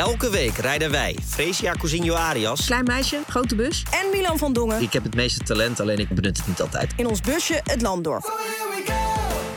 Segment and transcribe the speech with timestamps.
[0.00, 2.66] Elke week rijden wij, Fresia Cousinho Arias.
[2.66, 3.82] Klein meisje, grote bus.
[3.90, 4.82] En Milan van Dongen.
[4.82, 6.92] Ik heb het meeste talent, alleen ik benut het niet altijd.
[6.96, 8.32] In ons busje het land door.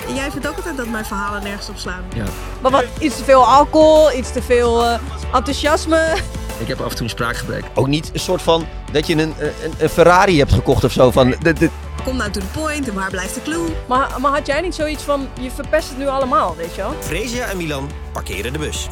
[0.08, 2.04] En jij vindt ook altijd dat mijn verhalen nergens op slaan.
[2.16, 2.26] Ja.
[2.62, 5.00] Maar wat, iets te veel alcohol, iets te veel eh,
[5.34, 6.16] enthousiasme.
[6.60, 7.64] Ik heb af en toe een spraakgebrek.
[7.74, 11.12] Ook niet een soort van dat je een, een, een Ferrari hebt gekocht of zo.
[11.12, 11.70] Van, de, de,
[12.04, 13.68] Kom nou to the point en waar blijft de clue?
[13.88, 16.94] Maar, maar had jij niet zoiets van, je verpest het nu allemaal, weet je wel?
[17.00, 18.88] Fresia en Milan parkeren de bus.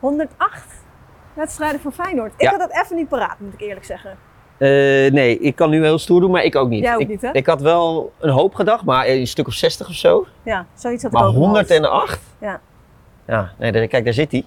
[0.00, 0.64] 108
[1.34, 2.32] wedstrijden voor Feyenoord.
[2.36, 2.50] Ik Ja.
[2.50, 4.10] had dat even niet paraat, moet ik eerlijk zeggen.
[4.58, 4.68] Eh,
[5.12, 6.82] nee, ik kan nu heel stoer doen, maar ik ook niet.
[6.84, 7.30] Jij ook ik, niet, hè?
[7.32, 10.26] ik had wel een hoop gedacht, maar een stuk of 60 of zo.
[10.42, 11.34] Ja, zoiets had Maar ik ook.
[11.34, 11.46] hoofd.
[11.46, 12.20] 108?
[12.40, 12.60] Ja.
[13.26, 14.44] Ja, nee, daar- kijk, daar zit hij.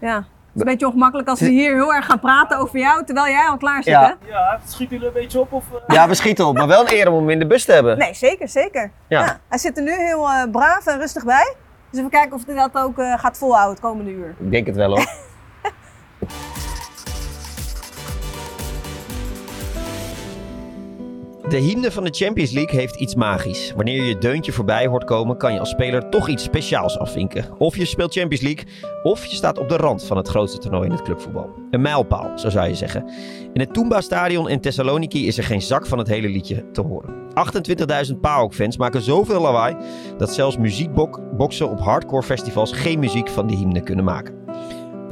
[0.00, 0.14] Ja.
[0.16, 3.26] Het is een beetje ongemakkelijk als we hier heel erg gaan praten over jou, terwijl
[3.26, 4.16] jij al klaar zit, Ja.
[4.20, 4.28] hè?
[4.30, 5.64] Ja, schiet jullie een beetje op of...
[5.72, 5.94] eh?
[5.94, 7.98] Ja, we schieten op, maar wel een eer om hem in de bus te hebben.
[7.98, 8.90] Nee, zeker, zeker.
[9.08, 9.38] Ja.
[9.48, 11.54] Hij zit er nu heel eh, braaf en rustig bij.
[11.92, 14.34] Dus even kijken of hij dat ook eh, gaat volhouden het komende uur.
[14.38, 15.06] Ik denk het wel hoor.
[21.48, 23.72] De hymne van de Champions League heeft iets magisch.
[23.76, 27.46] Wanneer je je deuntje voorbij hoort komen, kan je als speler toch iets speciaals afvinken.
[27.58, 28.64] Of je speelt Champions League,
[29.02, 31.50] of je staat op de rand van het grootste toernooi in het clubvoetbal.
[31.70, 33.10] Een mijlpaal, zo zou je zeggen.
[33.52, 37.14] In het Toomba-stadion in Thessaloniki is er geen zak van het hele liedje te horen.
[38.12, 39.76] 28.000 PAOK-fans maken zoveel lawaai
[40.18, 44.34] dat zelfs muziekboksen op hardcore festivals geen muziek van de hymne kunnen maken.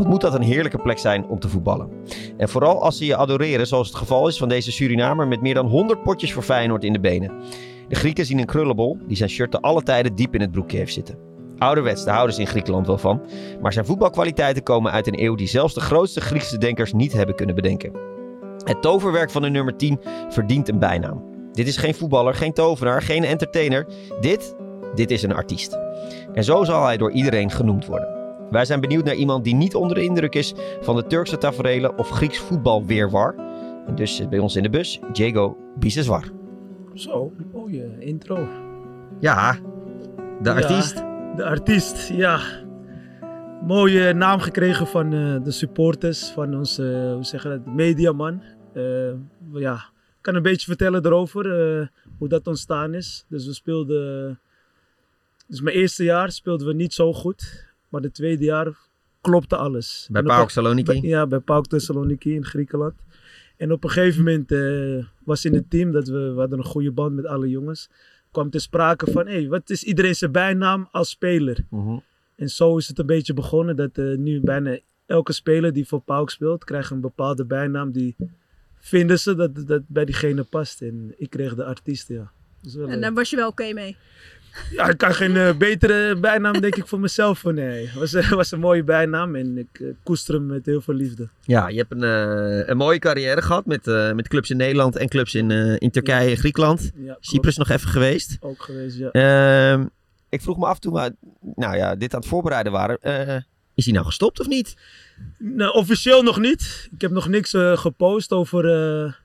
[0.01, 1.89] Wat moet dat een heerlijke plek zijn om te voetballen.
[2.37, 5.55] En vooral als ze je adoreren, zoals het geval is van deze Surinamer met meer
[5.55, 7.33] dan 100 potjes voor Feyenoord in de benen.
[7.89, 10.77] De Grieken zien een krullenbol die zijn shirt te alle tijden diep in het broekje
[10.77, 11.19] heeft zitten.
[11.59, 13.21] Ouderwets, daar houden ze in Griekenland wel van.
[13.61, 17.35] Maar zijn voetbalkwaliteiten komen uit een eeuw die zelfs de grootste Griekse denkers niet hebben
[17.35, 17.93] kunnen bedenken.
[18.65, 21.25] Het toverwerk van de nummer 10 verdient een bijnaam.
[21.53, 23.87] Dit is geen voetballer, geen tovenaar, geen entertainer.
[24.21, 24.57] Dit,
[24.95, 25.79] dit is een artiest.
[26.33, 28.20] En zo zal hij door iedereen genoemd worden.
[28.51, 31.99] Wij zijn benieuwd naar iemand die niet onder de indruk is van de Turkse taferelen
[31.99, 33.35] of Grieks voetbalweerwar.
[33.87, 36.25] En dus zit bij ons in de bus Diego Biseswar.
[36.95, 38.49] Zo, mooie intro.
[39.21, 39.53] Ja,
[40.43, 40.55] de Ja.
[40.55, 40.97] artiest.
[41.37, 42.41] De artiest, ja.
[43.67, 48.43] Mooie naam gekregen van eh, de supporters, van onze, hoe zeg je dat, mediaman.
[48.73, 49.13] Eh,
[49.53, 51.45] ja, ik kan een beetje vertellen erover,
[51.81, 51.87] eh,
[52.19, 53.25] hoe dat ontstaan is.
[53.29, 54.39] Dus we speelden,
[55.47, 57.69] dus mijn eerste jaar speelden we niet zo goed.
[57.91, 58.79] Maar het tweede jaar
[59.21, 60.09] klopte alles.
[60.11, 61.01] Bij PAOK Saloniki.
[61.01, 62.95] bij- Ja, bij PAOK Thessaloniki in Griekenland.
[63.57, 66.65] En op een gegeven moment eh, was in het team dat we, we hadden een
[66.65, 67.89] goede band met alle jongens.
[68.31, 71.65] kwam ter sprake van, hé, wat is iedereen zijn bijnaam als speler?
[71.71, 71.99] Mhm.
[72.37, 76.01] En zo is het een beetje begonnen dat eh, nu bijna elke speler die voor
[76.01, 78.17] PAOK speelt, krijgt een bepaalde bijnaam die
[78.75, 80.83] vinden ze dat dat bij diegene past.
[80.83, 82.31] En ik kreeg de artiest, ja.
[82.63, 83.97] Dus wel, En daar was je wel oké mee.
[84.71, 87.87] Ja, ik kan geen eh, betere bijnaam denk ik voor mezelf voor nee.
[87.87, 90.95] Het was, eh, was een mooie bijnaam en ik eh, koester hem met heel veel
[90.95, 91.29] liefde.
[91.43, 92.03] Ja, je hebt een,
[92.71, 93.85] een mooie carrière gehad met,
[94.15, 96.91] met clubs in Nederland en clubs in, in Turkije en Griekenland.
[96.95, 97.17] Ja.
[97.21, 98.37] Cyprus nog even geweest.
[98.41, 99.11] ook geweest, ja.
[99.11, 99.87] Ehm,
[100.29, 101.15] ik vroeg me af toen we
[101.55, 102.99] nou ja, dit aan het voorbereiden waren.
[103.75, 104.77] is hij nou gestopt of niet?
[105.39, 106.89] Nou, officieel nog niet.
[106.93, 109.21] Ik heb nog niks gepost over,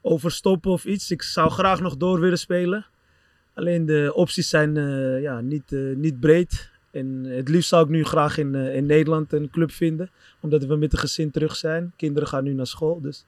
[0.00, 1.10] over stoppen of iets.
[1.10, 2.86] Ik zou graag nog door willen spelen.
[3.54, 6.70] Alleen de opties zijn eh, ja, niet, eh, niet breed.
[6.90, 10.10] En het liefst zou ik nu graag in, eh, in Nederland een club vinden.
[10.40, 11.92] Omdat we met een gezin terug zijn.
[11.96, 13.00] Kinderen gaan nu naar school.
[13.00, 13.24] Dus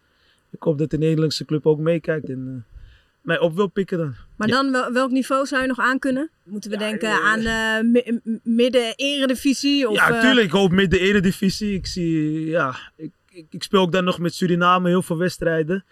[0.50, 2.72] ik hoop dat de Nederlandse club ook meekijkt en eh,
[3.20, 4.14] mij op wil pikken dan.
[4.36, 6.30] Maar dan, wel- welk niveau zou je nog aankunnen?
[6.42, 9.88] Moeten we Ja, denken aan eh, m- midden-eredivisie?
[9.88, 10.46] Of, ja, tuurlijk.
[10.46, 11.74] Ik hoop met de Eredivisie.
[11.74, 15.84] Ik zie, ja, ik, ik, ik speel ook dan nog met Suriname heel veel wedstrijden.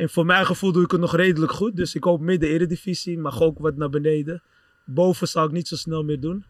[0.00, 1.76] En voor mijn gevoel doe ik het nog redelijk goed.
[1.76, 4.42] Dus ik hoop midden Eredivisie, mag ook wat naar beneden.
[4.84, 6.44] Boven zou ik niet zo snel meer doen.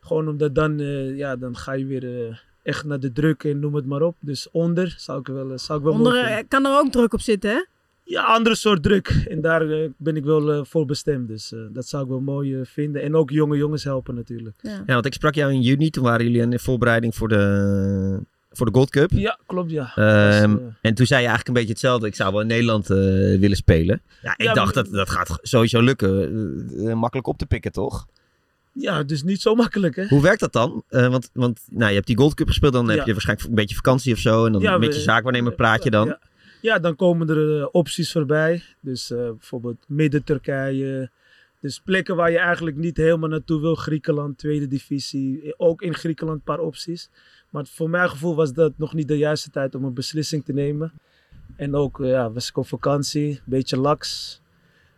[0.00, 3.58] Gewoon omdat dan, eh, ja, dan ga je weer eh, echt naar de druk en
[3.58, 4.16] noem het maar op.
[4.20, 7.20] Dus onder zou ik wel, eh, zou ik wel onder, kan er ook druk op
[7.20, 7.64] zitten, hè?
[8.08, 9.24] Ja, andere soort druk.
[9.28, 11.28] En daar ben ik wel voor bestemd.
[11.28, 13.02] Dus eh, dat zou ik wel mooi vinden.
[13.02, 14.56] En ook jonge jongens helpen natuurlijk.
[14.60, 14.82] Ja.
[14.86, 15.90] Ja, want ik sprak jou in juni.
[15.90, 18.20] Toen waren jullie in de voorbereiding voor de,
[18.58, 19.10] voor de Gold Cup.
[19.10, 19.92] Ja, klopt ja.
[19.94, 22.06] Ehm, Dus, eh, en toen zei je eigenlijk een beetje hetzelfde.
[22.06, 22.96] Ik zou wel in Nederland eh,
[23.38, 24.02] willen spelen.
[24.22, 26.22] Ja, ik Ja, dacht maar- dat dat gaat sowieso lukken.
[26.86, 28.06] Eh, makkelijk op te pikken, toch?
[28.72, 30.06] ja, dus niet zo makkelijk hè.
[30.06, 30.82] Hoe werkt dat dan?
[30.88, 32.72] Want want nou, je hebt die Gold Cup gespeeld.
[32.72, 34.46] Dan heb je waarschijnlijk een beetje vakantie of zo.
[34.46, 36.16] En dan Ja, met we- je zaakwaarnemer praat je dan.
[36.60, 38.62] Ja, dan komen er opties voorbij.
[38.80, 39.84] Dus bijvoorbeeld
[40.32, 41.10] midden-Turkije.
[41.60, 43.74] Dus plekken waar je eigenlijk niet helemaal naartoe wil.
[43.74, 45.54] Griekenland, tweede divisie.
[45.56, 47.10] Ook in Griekenland een paar opties.
[47.50, 50.52] Maar voor mijn gevoel was dat nog niet de juiste tijd om een beslissing te
[50.52, 50.92] nemen.
[51.56, 53.28] En ook eh, ja, was ik op vakantie.
[53.30, 54.40] Een beetje laks.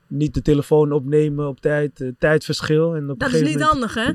[0.06, 2.00] Niet de telefoon opnemen op tijd.
[2.00, 2.94] eh, tijdverschil.
[2.94, 4.12] En op een Dat is niet moment- handig, hè?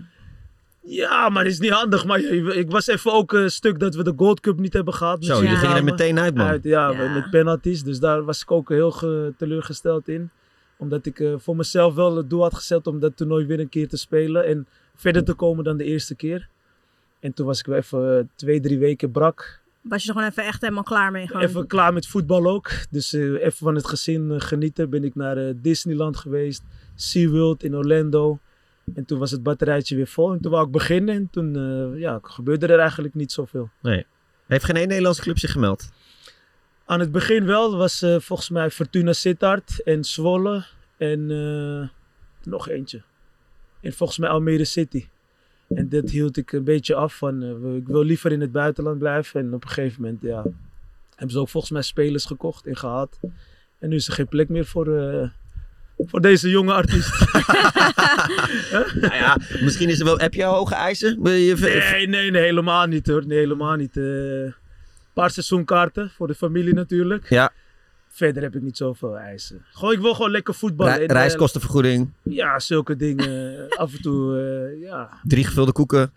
[0.88, 2.06] Ja, maar het is niet handig.
[2.06, 2.20] Maar
[2.58, 5.26] ik was even ook een stuk dat we de Gold Cup niet hebben gehad.
[5.26, 6.46] Zo, met jullie gingen er meteen uit, man.
[6.48, 7.14] Uit, ja, Ja.
[7.14, 7.84] met penalties.
[7.84, 10.30] Dus daar was ik ook heel ge- teleurgesteld in.
[10.78, 13.70] Omdat ik eh, voor mezelf wel het doel had gezet om dat toernooi weer een
[13.70, 14.46] keer te spelen.
[14.46, 16.48] En verder te komen dan de eerste keer.
[17.26, 19.64] En toen was ik wel even eh, twee, drie weken brak.
[19.82, 21.28] Was je er gewoon even echt helemaal klaar mee?
[21.28, 21.42] Gewoon.
[21.42, 22.72] Even klaar met voetbal ook.
[22.90, 24.90] Dus eh, even van het gezin eh, genieten.
[24.90, 26.64] Ben ik naar eh, Disneyland geweest.
[26.96, 28.40] SeaWorld in Orlando.
[28.96, 30.32] En toen was het batterijtje weer vol.
[30.34, 31.16] En toen wou ik beginnen.
[31.16, 33.70] En toen eh, ja, gebeurde er eigenlijk niet zoveel.
[34.48, 35.90] Heeft geen één Nederlandse club zich gemeld?
[36.86, 37.70] Aan het begin wel.
[37.70, 40.66] Dat was volgens mij Fortuna Sittard en Zwolle.
[40.98, 41.90] En eh,
[42.44, 43.02] nog eentje.
[43.82, 45.06] En volgens mij Almere City.
[45.70, 47.44] En dat hield ik een beetje af van.
[47.44, 49.40] eh, ik wil liever in het buitenland blijven.
[49.40, 50.44] En op een gegeven moment ja,
[51.10, 53.20] hebben ze ook volgens mij spelers gekocht en gehad.
[53.80, 55.30] En nu is er geen plek meer voor, eh,
[55.98, 57.14] voor deze jonge artiest.
[59.02, 60.18] Nou ja, misschien is er wel...
[60.18, 61.20] Heb je hoge eisen?
[61.24, 61.56] Je...
[61.92, 63.28] Nee, nee, nee, helemaal niet hoor.
[63.28, 63.96] Nee, helemaal niet.
[63.96, 64.54] Een
[65.14, 67.30] paar seizoenkaarten voor de familie natuurlijk.
[67.30, 67.52] Ja.
[68.16, 69.66] Verder heb ik niet zoveel eisen.
[69.72, 70.94] Gewoon, ik wil gewoon lekker voetballen.
[70.96, 73.56] Re- En, eh, reiskostenvergoeding, ja, zulke dingen.
[73.78, 75.10] Af en toe, eh, ja.
[75.24, 76.12] drie gevulde koeken.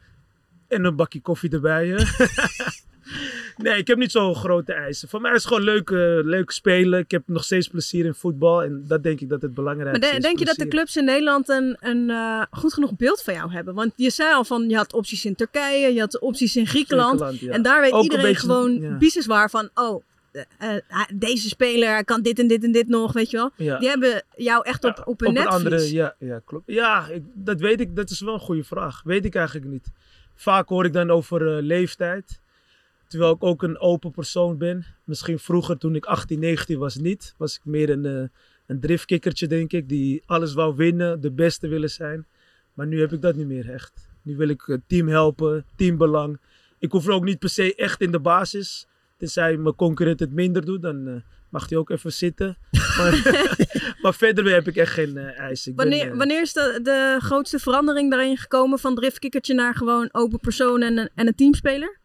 [0.69, 1.87] En een bakje koffie erbij.
[1.89, 1.97] hè.
[3.65, 5.09] nee, ik heb niet zo'n grote eisen.
[5.09, 6.99] Voor mij is het gewoon leuk, eh, leuk spelen.
[6.99, 8.63] Ik heb nog steeds plezier in voetbal.
[8.63, 10.23] En dat denk ik dat het maar belangrijkste de- is.
[10.23, 13.53] denk je dat de clubs in Nederland een, een eh, goed genoeg beeld van jou
[13.53, 13.75] hebben?
[13.75, 17.09] Want je zei al van, je had opties in Turkije, je had opties in Griekenland.
[17.21, 17.53] Griekenland, ja.
[17.53, 18.97] En daar weet Ook iedereen beetje, gewoon ja.
[18.99, 20.03] bizar van, oh,
[21.15, 23.51] deze speler kan dit en dit en dit nog, weet je wel.
[23.57, 23.79] Ja.
[23.79, 25.55] Die hebben jou echt op, op een netvlies.
[25.55, 26.73] andere, ja, ja, klopt.
[26.73, 27.97] Ja, ik, dat weet ik.
[27.97, 29.03] Dat is wel een goede vraag.
[29.03, 29.91] Weet ik eigenlijk niet.
[30.35, 32.41] Vaak hoor ik dan over eh, leeftijd.
[33.09, 34.87] Terwijl ik ook een open persoon ben.
[35.05, 37.35] Misschien vroeger, toen ik 18, 19 was, niet.
[37.37, 38.29] Was ik meer een, eh,
[38.67, 39.89] een driftkikkertje, denk ik.
[39.89, 42.27] Die alles wou winnen, de beste willen zijn.
[42.75, 44.09] Maar nu heb ik dat niet meer echt.
[44.23, 46.39] Nu wil ik het team helpen, teambelang.
[46.79, 48.87] Ik hoef ook niet per se echt in de basis.
[49.19, 51.15] Tenzij mijn concurrent het minder doet, dan eh,
[51.49, 52.57] mag hij ook even zitten.
[52.99, 53.47] Maar,
[54.03, 55.71] maar verder heb ik echt geen eisen.
[55.71, 59.75] Ik ben, Wanneer, eh, wanneer is de, de grootste verandering daarin gekomen van driftkikkertje naar
[59.75, 61.99] gewoon open persoon en een, en een teamspeler?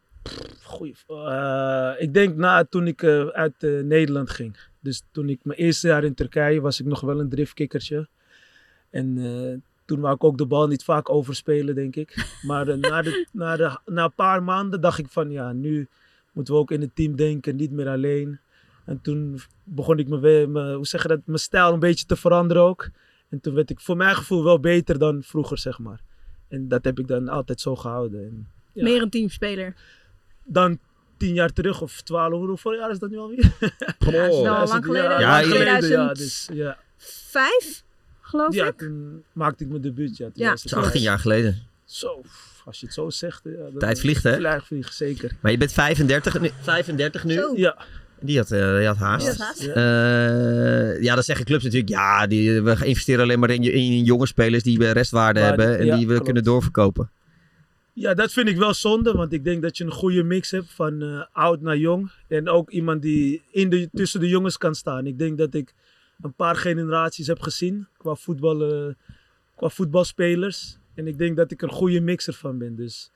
[0.62, 0.94] Goeie,
[1.98, 4.56] ik denk na toen ik uit Nederland ging.
[4.80, 8.08] Dus toen ik mijn eerste jaar in Turkije was ik nog wel een driftkikkertje.
[8.90, 9.16] En
[9.84, 12.38] toen wou ik ook de bal niet vaak overspelen, denk ik.
[12.42, 15.88] Maar na, de, na, de, na een paar maanden dacht ik van ja, nu
[16.34, 18.38] moeten we ook in het team denken, niet meer alleen.
[18.84, 22.06] En toen begon ik me weer, me, hoe zeg je dat, mijn stijl een beetje
[22.06, 22.88] te veranderen ook.
[23.28, 26.00] En toen werd ik voor mijn gevoel wel beter dan vroeger, zeg maar.
[26.48, 28.20] En dat heb ik dan altijd zo gehouden.
[28.24, 28.82] En, Ja.
[28.82, 29.74] Meer een teamspeler.
[30.44, 30.78] dan
[31.16, 33.52] tien jaar terug of twaalf, hoe- hoeveel jaar is dat nu alweer?
[33.98, 35.10] Ja, dat is wel Ja, lang geleden.
[35.10, 35.78] Ja, Ja, lang geleden, ja.
[35.78, 36.78] 2005, Dus, ja.
[38.20, 38.78] geloof ja, ik.
[38.78, 40.16] toen maakte ik mijn debuut.
[40.16, 40.48] Ja, Ja.
[40.50, 41.62] Dat is 18 jaar geleden.
[41.84, 42.20] Zo,
[42.64, 43.40] als je het zo zegt.
[43.44, 44.34] Ja, dan- Tijd vliegt, hè?
[44.36, 45.32] Vlieg, vlieg, zeker.
[45.40, 46.50] Maar je bent 35 nu.
[46.62, 47.34] 35 nu.
[47.34, 47.52] Zo.
[47.56, 47.76] Ja,
[48.20, 49.62] Die had, eh, die had haast.
[49.94, 54.26] Eh, ja, dan zeggen clubs natuurlijk, ja, die, we investeren alleen maar in, in jonge
[54.26, 56.24] spelers die restwaarde Waarde, hebben en ja, die we klopt.
[56.24, 57.10] kunnen doorverkopen.
[57.92, 60.70] ja, dat vind ik wel zonde, want ik denk dat je een goede mix hebt
[60.74, 62.10] van eh, oud naar jong.
[62.28, 65.06] En ook iemand die in de, tussen de jongens kan staan.
[65.06, 65.72] Ik denk dat ik
[66.22, 68.94] een paar generaties heb gezien qua, voetbal, eh,
[69.56, 70.78] qua voetbalspelers.
[70.94, 72.76] En ik denk dat ik een goede mixer van ben.
[72.76, 73.10] Dus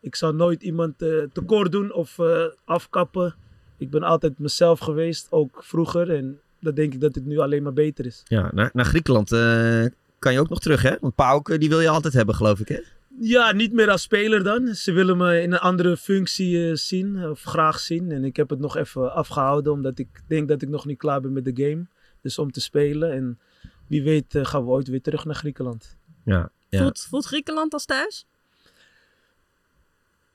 [0.00, 3.34] ik zal nooit iemand eh, tekort doen of eh, afkappen.
[3.78, 6.10] Ik ben altijd mezelf geweest, ook vroeger.
[6.10, 8.22] En dat denk ik dat het nu alleen maar beter is.
[8.24, 9.84] Ja, naar, naar Griekenland eh,
[10.18, 10.96] kan je ook nog terug, hè?
[11.00, 12.80] Want Pauk, eh, die wil je altijd hebben, geloof ik, hè?
[13.20, 14.74] Ja, niet meer als speler dan.
[14.74, 18.12] Ze willen me in een andere functie zien, of graag zien.
[18.12, 21.20] En ik heb het nog even afgehouden, omdat ik denk dat ik nog niet klaar
[21.20, 21.86] ben met de game.
[22.20, 23.12] Dus om te spelen.
[23.12, 23.38] En
[23.86, 25.96] wie weet gaan we ooit weer terug naar Griekenland.
[26.24, 26.50] Ja.
[26.68, 26.78] Ja.
[26.82, 28.26] Voelt, voelt Griekenland als thuis?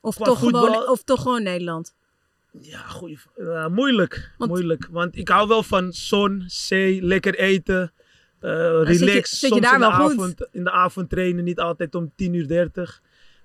[0.00, 1.94] Of Qua toch, voetbal- gewoon, of toch gewoon Nederland?
[2.60, 3.18] Ja, goeie,
[3.70, 4.30] moeilijk.
[4.38, 4.86] Want- moeilijk.
[4.90, 7.92] Want ik hou wel van zon, zee, lekker eten.
[8.40, 9.38] zit je- relax.
[9.38, 10.12] zit je daar in de, wel goed?
[10.18, 13.00] avond, in de avond trainen, niet altijd om 10 uur 30.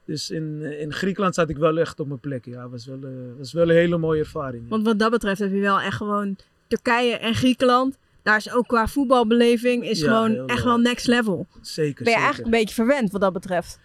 [0.05, 2.45] Dus in, eh, in Griekenland zat ik wel echt op mijn plek.
[2.45, 4.63] Ja, was wel, eh, was wel een hele mooie ervaring.
[4.63, 4.69] ja.
[4.69, 7.97] Want wat dat betreft heb je wel echt gewoon Turkije en Griekenland.
[8.27, 11.47] Daar is ook qua voetbalbeleving is Ja, gewoon echt wel next level.
[11.61, 11.83] Zeker.
[11.83, 12.13] Ben je zeker.
[12.13, 13.79] eigenlijk een beetje verwend wat dat betreft?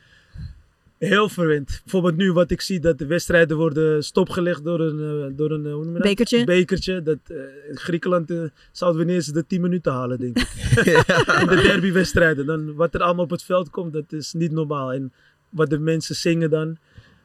[0.98, 1.80] Heel verwend.
[1.82, 5.66] Bijvoorbeeld nu wat ik zie dat de wedstrijden worden stopgelegd door een, eh, door een
[5.66, 6.08] eh, hoe noem je dat?
[6.08, 6.44] Bekertje.
[6.44, 7.02] bekertje.
[7.02, 7.36] Dat, eh,
[7.68, 8.32] in Griekenland
[8.72, 10.48] zouden we niet eens de 10 minuten halen, denk ik.
[11.40, 12.46] In de derbywedstrijden.
[12.46, 14.92] Dan, wat er allemaal op het veld komt, dat is niet normaal.
[14.92, 15.12] En
[15.48, 16.76] wat de mensen zingen dan.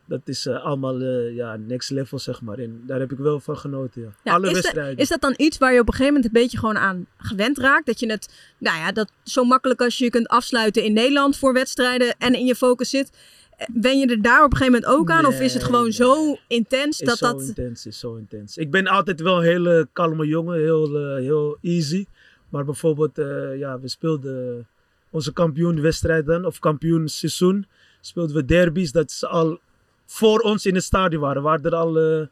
[0.08, 2.58] Dat is eh, allemaal eh, ja, next level, zeg maar.
[2.60, 4.08] En daar heb ik wel van genoten, ja.
[4.24, 4.92] Ja, Alle is, wedstrijden.
[4.92, 7.08] Dat, is dat dan iets waar je op een gegeven moment een beetje gewoon aan
[7.18, 7.86] gewend raakt?
[7.86, 11.38] Dat je het, nou ja, dat zo makkelijk als je je kunt afsluiten in Nederland
[11.38, 13.10] voor wedstrijden en in je focus zit.
[13.58, 15.26] eh, Ben je er daar op een gegeven moment ook aan?
[15.26, 15.92] of is het gewoon nee.
[15.92, 17.42] zo intens is dat zo dat...
[17.42, 18.58] intens, is zo intens.
[18.58, 22.06] Ik ben altijd wel een hele kalme jongen, heel, heel easy.
[22.50, 23.16] Maar bijvoorbeeld,
[23.58, 24.68] ja, we speelden
[25.10, 27.66] onze kampioenwedstrijd dan, of kampioenseizoen,
[28.02, 28.92] speelden we derbies.
[28.92, 29.60] Dat ze al
[30.08, 31.42] voor ons in het stadion waren.
[31.42, 32.28] Waren er al, eh,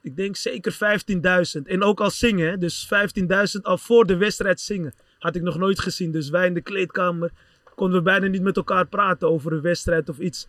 [0.00, 1.66] ik denk zeker 15.000.
[1.66, 4.94] En ook al zingen, dus 15.000 al voor de wedstrijd zingen.
[5.18, 6.12] Had ik nog nooit gezien.
[6.12, 7.30] Dus wij in de kleedkamer
[7.74, 10.46] konden we bijna niet met elkaar praten over een wedstrijd of iets.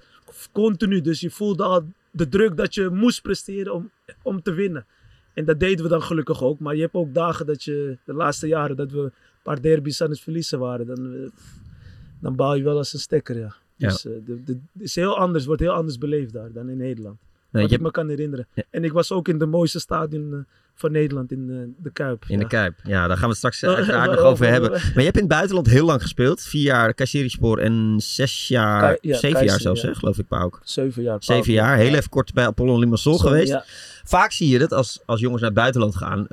[0.52, 1.02] Continu.
[1.02, 3.92] Dus je voelde al de druk dat je moest presteren om,
[4.22, 4.86] om te winnen.
[5.34, 6.60] En dat deden we dan gelukkig ook.
[6.60, 9.12] Maar je hebt ook dagen dat je, de laatste jaren, dat we een
[9.44, 10.86] paar derbies aan het verliezen waren.
[10.86, 11.30] Dan, eh,
[12.22, 13.56] dan baal je wel als een stekker, ja.
[13.78, 13.88] Ja.
[13.88, 16.78] Dus eh, de, de, het is heel anders, wordt heel anders beleefd daar dan in
[16.78, 17.18] Nederland.
[17.52, 18.48] Nee, wat je ik me kan herinneren.
[18.54, 18.64] Ja.
[18.70, 20.40] En ik was ook in de mooiste stadion eh,
[20.74, 22.26] van Nederland, in eh, de Kuip.
[22.28, 22.48] In de.
[22.48, 22.80] Kuip.
[22.84, 24.72] Ja, daar gaan we het straks uiteraard nog over hebben.
[24.72, 26.42] Maar je hebt in het buitenland heel lang gespeeld.
[26.42, 30.60] Vier jaar Kayserispor en zes jaar, ja, zeven jaar zelfs, hè, geloof ik, Pauk.
[30.64, 31.18] Zeven jaar.
[31.20, 31.78] Zeven jaar.
[31.78, 33.58] Heel even kort bij Apollon Limassol geweest.
[34.04, 36.28] Vaak zie je dat als, als jongens naar het buitenland gaan.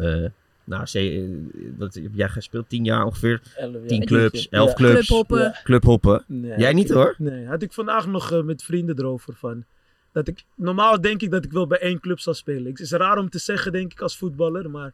[0.64, 2.68] Nou, ze, eh, wat heb jij gespeeld?
[2.68, 3.40] Tien jaar ongeveer.
[3.56, 3.87] elf jaar.
[3.87, 4.75] Tien clubs, elf Ja.
[4.75, 5.06] clubs.
[5.06, 5.38] Clubhoppen.
[5.40, 5.61] Ja.
[5.64, 6.25] Clubhoppen.
[6.26, 7.14] Nee, Jij niet, ik- hoor?
[7.18, 9.64] Nee, had ik vandaag nog eh, met vrienden erover van.
[10.12, 12.64] Dat ik, normaal denk ik dat ik wel bij één club zal spelen.
[12.71, 14.71] Het is raar om te zeggen, denk ik, als voetballer.
[14.71, 14.92] Maar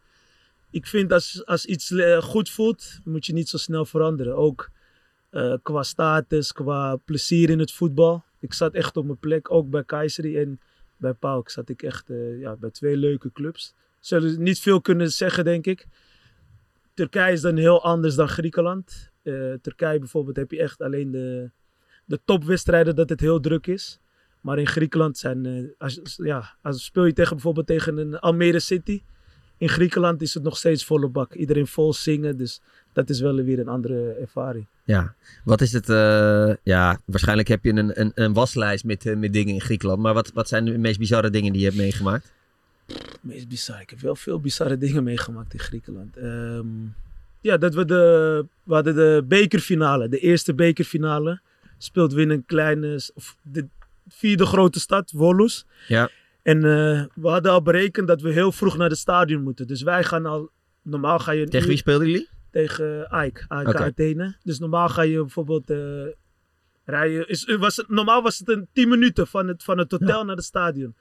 [0.71, 4.37] ik vind als, als iets eh, goed voelt, moet je niet zo snel veranderen.
[4.37, 4.71] Ook
[5.31, 8.25] eh, qua status, qua plezier in het voetbal.
[8.41, 10.61] Ik zat echt op mijn plek, ook bij Kayseri en
[10.97, 13.75] bij Pauk zat ik echt eh, ja, bij twee leuke clubs.
[14.01, 15.87] Zullen niet veel kunnen zeggen, denk ik.
[16.95, 19.11] Turkije is dan heel anders dan Griekenland.
[19.23, 21.51] Eh, Turkije bijvoorbeeld heb je echt alleen de,
[22.05, 24.01] de topwedstrijden dat het heel druk is.
[24.41, 28.61] Maar in Griekenland zijn, eh, als, ja, als speel je tegen bijvoorbeeld tegen een Almere
[28.61, 29.03] City.
[29.59, 31.35] In Griekenland is het nog steeds volle bak.
[31.35, 32.61] Iedereen vol zingen, dus
[32.93, 34.67] dat is wel weer een andere ervaring.
[34.85, 35.15] Ja,
[35.45, 35.89] wat is het?
[35.89, 40.03] eh, ja, waarschijnlijk heb je een, een, een waslijst met, met dingen in Griekenland.
[40.03, 42.33] Maar wat, wat zijn de meest bizarre dingen die je hebt meegemaakt?
[43.21, 43.81] Meest bizar.
[43.81, 46.17] Ik heb wel veel bizarre dingen meegemaakt in Griekenland.
[46.17, 46.67] Ehm,
[47.41, 51.41] ja, dat we de, we hadden de bekerfinale, de eerste bekerfinale.
[51.79, 53.67] Speelden we in een kleine, of de
[54.09, 55.67] vierde grote stad, Volos.
[55.89, 56.11] Ja.
[56.43, 59.67] En eh, we hadden al berekend dat we heel vroeg naar het stadion moeten.
[59.67, 60.51] Dus wij gaan al,
[60.83, 62.29] normaal ga je Tegen wie speelden jullie?
[62.51, 63.79] tegen AEK, AEK Oké.
[63.79, 64.37] Athene.
[64.43, 66.07] Dus normaal ga je bijvoorbeeld eh,
[66.85, 67.29] rijden.
[67.29, 70.37] Is, was het, normaal was het een 10 minuten van het, van het hotel naar
[70.37, 70.95] het stadion.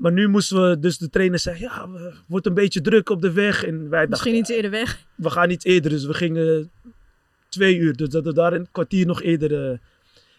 [0.00, 3.20] Maar nu moesten we, dus de trainer zei, ja, we- wordt een beetje druk op
[3.22, 3.64] de weg.
[3.64, 5.04] En wij dachten, Misschien iets eerder weg.
[5.14, 5.90] we gaan iets eerder.
[5.90, 6.70] Dus we gingen
[7.48, 9.52] twee uur, dus dat we daar een kwartier nog eerder...
[9.70, 9.78] eh,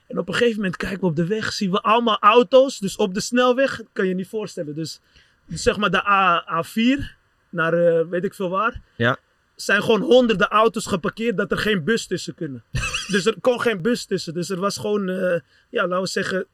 [0.07, 2.79] en op een gegeven moment kijken we op de weg, zien we allemaal auto's.
[2.79, 4.75] Dus op de snelweg, kan je niet voorstellen.
[4.75, 4.99] Dus,
[5.45, 7.03] dus zeg maar de A, A4
[7.49, 8.81] naar eh, weet ik veel waar.
[8.95, 9.17] Ja.
[9.55, 12.63] Zijn gewoon honderden auto's geparkeerd dat er geen bus tussen kunnen.
[13.13, 14.33] dus er kon geen bus tussen.
[14.33, 15.39] Dus er was gewoon, eh,
[15.69, 16.45] ja, laten we zeggen,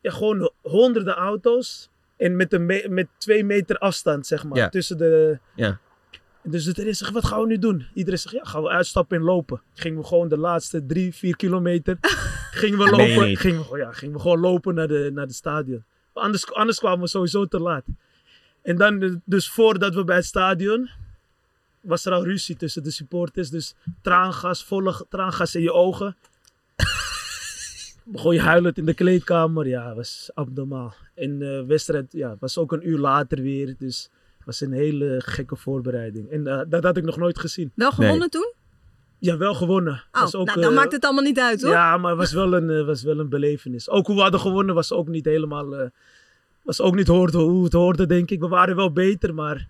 [0.00, 1.90] ja, gewoon honderden auto's.
[2.16, 4.68] En met, een me- met twee meter afstand, zeg maar, Ja.
[4.68, 5.38] tussen de...
[5.54, 5.78] Ja.
[6.42, 7.86] Dus de trainer zegt, wat gaan we nu doen?
[7.94, 9.62] Iedereen zegt, ja, gaan we uitstappen en lopen.
[9.74, 11.96] Gingen we gewoon de laatste drie, vier kilometer,
[12.60, 15.84] gingen we lopen, gingen we, ja, gingen we gewoon lopen naar de, naar het stadion.
[16.12, 17.84] Anders, anders kwamen we sowieso te laat.
[18.62, 20.90] En dan, eh, dus voordat we bij het stadion,
[21.80, 23.50] was er al ruzie tussen de supporters.
[23.50, 26.16] Dus traangas, volle traangas in je ogen.
[28.12, 29.66] Begon je huilend in de kleedkamer.
[29.66, 30.94] Ja, was abnormaal.
[31.14, 33.74] En de wedstrijd ja, was ook een uur later weer.
[33.78, 36.30] Dus het was een hele gekke voorbereiding.
[36.30, 37.72] En eh, dat had ik nog nooit gezien.
[37.74, 38.52] Wel gewonnen toen?
[39.18, 40.02] Ja, wel gewonnen.
[40.12, 41.70] Oh, Was ook, nou, dan eh, maakt het allemaal niet uit, hoor.
[41.70, 43.88] Ja, maar het was wel een, eh, was wel een belevenis.
[43.90, 45.76] Ook hoe we hadden gewonnen was ook niet helemaal...
[45.76, 45.88] eh,
[46.62, 48.40] was ook niet hoorde, hoe het hoorde, denk ik.
[48.40, 49.68] We waren wel beter, maar...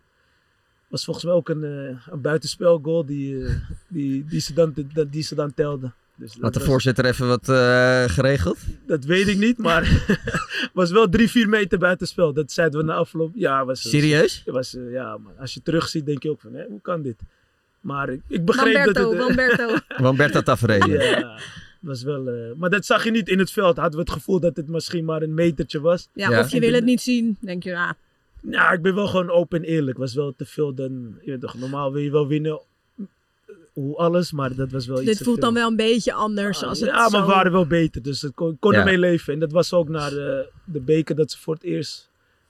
[0.89, 3.55] was volgens mij ook een, eh, een buitenspelgoal die, eh,
[3.89, 5.95] die, die, ze dan, die, die ze dan telden.
[6.19, 8.59] Dus Had de was- voorzitter even wat eh, geregeld?
[8.87, 10.07] Dat weet ik niet, maar
[10.73, 12.33] was wel drie, vier meter buitenspel.
[12.33, 13.31] Dat zeiden we na afloop.
[13.35, 14.43] Ja, was, Serieus?
[14.47, 15.33] was, eh, ja man.
[15.39, 17.17] Als je terugziet, denk je ook van, hè, hoe kan dit?
[17.81, 19.19] Maar ik, ik begreep dat het...
[19.27, 19.77] Lamberto.
[20.05, 20.91] Lamberta Tafereel.
[20.91, 21.39] ja,
[21.81, 22.29] was wel...
[22.29, 23.77] eh, maar dat zag je niet in het veld.
[23.77, 26.09] Hadden we het gevoel dat het misschien maar een metertje was.
[26.13, 26.41] Ja, Ja.
[26.41, 27.91] of je wil het niet zien, denk je, ah,
[28.43, 29.99] Nou, ik ben wel gewoon open en eerlijk.
[29.99, 31.15] Was wel te veel dan...
[31.21, 32.61] Je weet toch, normaal wil je wel winnen
[33.83, 35.45] hoe alles, maar dat was wel iets dit voelt veel.
[35.45, 36.63] dan wel een beetje anders.
[36.65, 38.03] Als het ja, maar we waren wel beter.
[38.03, 38.79] Dus ik kon, kon Ja.
[38.79, 39.33] ermee leven.
[39.33, 42.09] En dat was ook naar de, de beker dat ze voor het eerst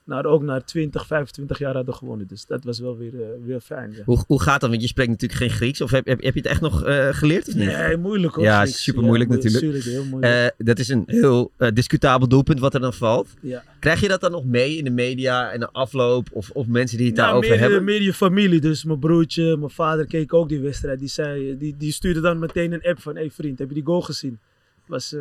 [0.09, 2.27] naar, ook naar 20, 25 jaar hadden gewonnen.
[2.27, 3.91] Dus dat was wel weer, eh, weer fijn.
[3.91, 4.01] Ja.
[4.05, 4.69] Hoe, hoe gaat dat?
[4.69, 5.81] Want je spreekt natuurlijk geen Grieks.
[5.81, 7.67] Of heb, heb, heb je het echt nog eh, geleerd of niet?
[7.67, 8.43] Nee, moeilijk hoor.
[8.43, 9.63] Ja, super moeilijk natuurlijk.
[9.63, 10.53] Tuurlijk, heel moeilijk.
[10.57, 13.29] Eh, dat is een heel discutabel doelpunt wat er dan valt.
[13.41, 13.63] ja.
[13.79, 16.27] Krijg je dat dan nog mee in de media en de afloop?
[16.31, 17.83] Of, of mensen die het Nou, daarover meer, hebben?
[17.83, 18.59] meer je familie.
[18.59, 20.99] Dus mijn broertje, mijn vader keek ook die wedstrijd.
[20.99, 23.13] Die, zei, die, die stuurde dan meteen een app van...
[23.15, 24.39] Hé hey vriend, heb je die goal gezien?
[24.85, 25.15] Was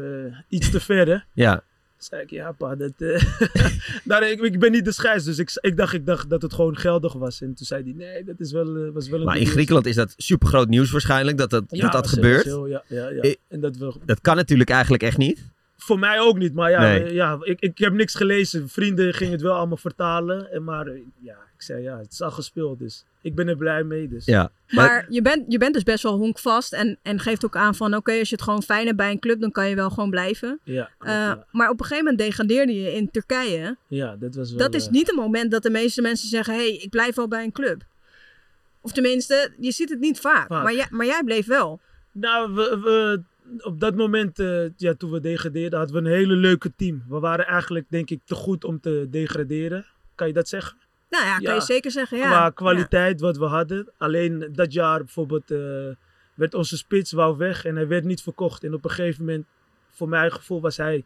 [0.48, 1.16] iets te ver hè?
[1.32, 1.62] Ja,
[1.98, 3.22] zei ik, ja pa, dat, eh,
[4.04, 6.52] daar, ik, ik ben niet de scheids, dus ik, ik, dacht, ik dacht dat het
[6.52, 7.40] gewoon geldig was.
[7.40, 9.26] En toen zei hij, nee, dat is wel, eh, was wel een...
[9.26, 12.12] maar in Griekenland is dat super groot nieuws waarschijnlijk dat dat, Ja, dat, dat was-
[12.12, 12.36] gebeurt.
[12.44, 13.20] was heel- ja, ja, ja.
[13.22, 15.44] Eh, En dat Dat kan natuurlijk eigenlijk echt niet.
[15.76, 17.12] voor mij ook niet, maar ja, Nee.
[17.14, 18.68] ja ik, ik heb niks gelezen.
[18.68, 20.52] Vrienden gingen het wel allemaal vertalen.
[20.52, 20.86] En maar
[21.22, 24.08] ja, ik zei, ja, het is al gespeeld, dus ik ben er blij mee.
[24.08, 24.24] Dus.
[24.24, 24.50] Ja.
[24.68, 27.94] Maar je bent, je bent dus best wel honkvast en, en geeft ook aan van
[27.94, 30.10] oké, als je het gewoon fijn hebt bij een club, dan kan je wel gewoon
[30.10, 30.60] blijven.
[30.64, 31.46] Ja, klopt, Eh, ja.
[31.50, 33.76] Maar op een gegeven moment degradeerde je in Turkije.
[33.88, 34.58] ja, dat was wel...
[34.58, 37.14] Dat is eh, niet een moment dat de meeste mensen zeggen, hé, hey, ik blijf
[37.14, 37.82] wel bij een club.
[38.80, 40.46] Of tenminste, je ziet het niet vaak.
[40.46, 40.62] Vaak.
[40.62, 41.80] Maar, jij, maar jij bleef wel.
[42.12, 43.22] Nou, we, we,
[43.60, 47.04] op dat moment, eh, ja, toen we degradeerden, hadden we een hele leuke team.
[47.08, 49.86] We waren eigenlijk, denk ik, te goed om te degraderen.
[50.14, 50.76] Kan je dat zeggen?
[51.10, 52.18] Nou ja, kan je zeker zeggen.
[52.18, 52.28] Ja.
[52.28, 53.92] Qua kwaliteit wat we hadden.
[53.96, 55.58] Alleen dat jaar bijvoorbeeld eh,
[56.34, 58.64] werd onze spits wou weg en hij werd niet verkocht.
[58.64, 59.46] En op een gegeven moment,
[59.90, 61.04] voor mijn gevoel, was hij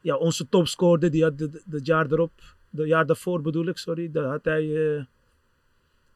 [0.00, 1.10] ja, onze topscorer.
[1.10, 2.32] Die had het het jaar erop,
[2.76, 4.10] het jaar daarvoor bedoel ik, sorry.
[4.12, 5.04] Daar had hij eh,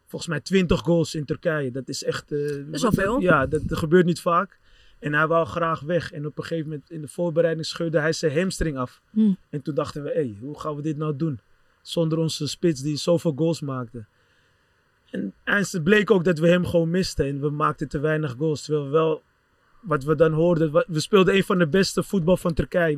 [0.06, 1.70] volgens mij 20 goals in Turkije.
[1.70, 2.32] Dat is echt...
[2.32, 3.20] eh, is wel veel.
[3.20, 4.58] Ja, dat, dat gebeurt niet vaak.
[4.98, 6.12] En hij wou graag weg.
[6.12, 9.00] En op een gegeven moment in de voorbereiding scheurde hij zijn hamstring af.
[9.10, 9.32] Hm.
[9.50, 11.40] En toen dachten we, hé, hoe gaan we dit nou doen?
[11.84, 14.04] Zonder onze spits die zoveel goals maakte.
[15.10, 17.26] En eindelijk bleek ook dat we hem gewoon misten.
[17.26, 18.62] En we maakten te weinig goals.
[18.62, 19.22] Terwijl we wel,
[19.80, 22.96] wat we dan hoorden, we speelden een van de beste voetbal van Turkije.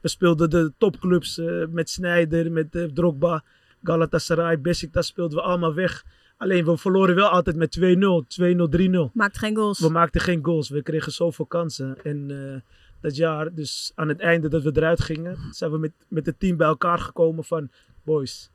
[0.00, 3.44] We, speelden de topclubs eh, met Sneijder, met eh, Drogba,
[3.82, 6.04] Galatasaray, Besiktas speelden we allemaal weg.
[6.36, 9.12] Alleen we verloren wel altijd met 2-0, 2-0, 3-0.
[9.12, 9.80] Maakt geen goals.
[9.80, 10.68] We maakten geen goals.
[10.68, 11.96] We kregen zoveel kansen.
[12.02, 12.60] En eh,
[13.00, 16.40] dat jaar, dus aan het einde dat we eruit gingen, zijn we met, met het
[16.40, 17.70] team bij elkaar gekomen van...
[18.04, 18.50] Boys,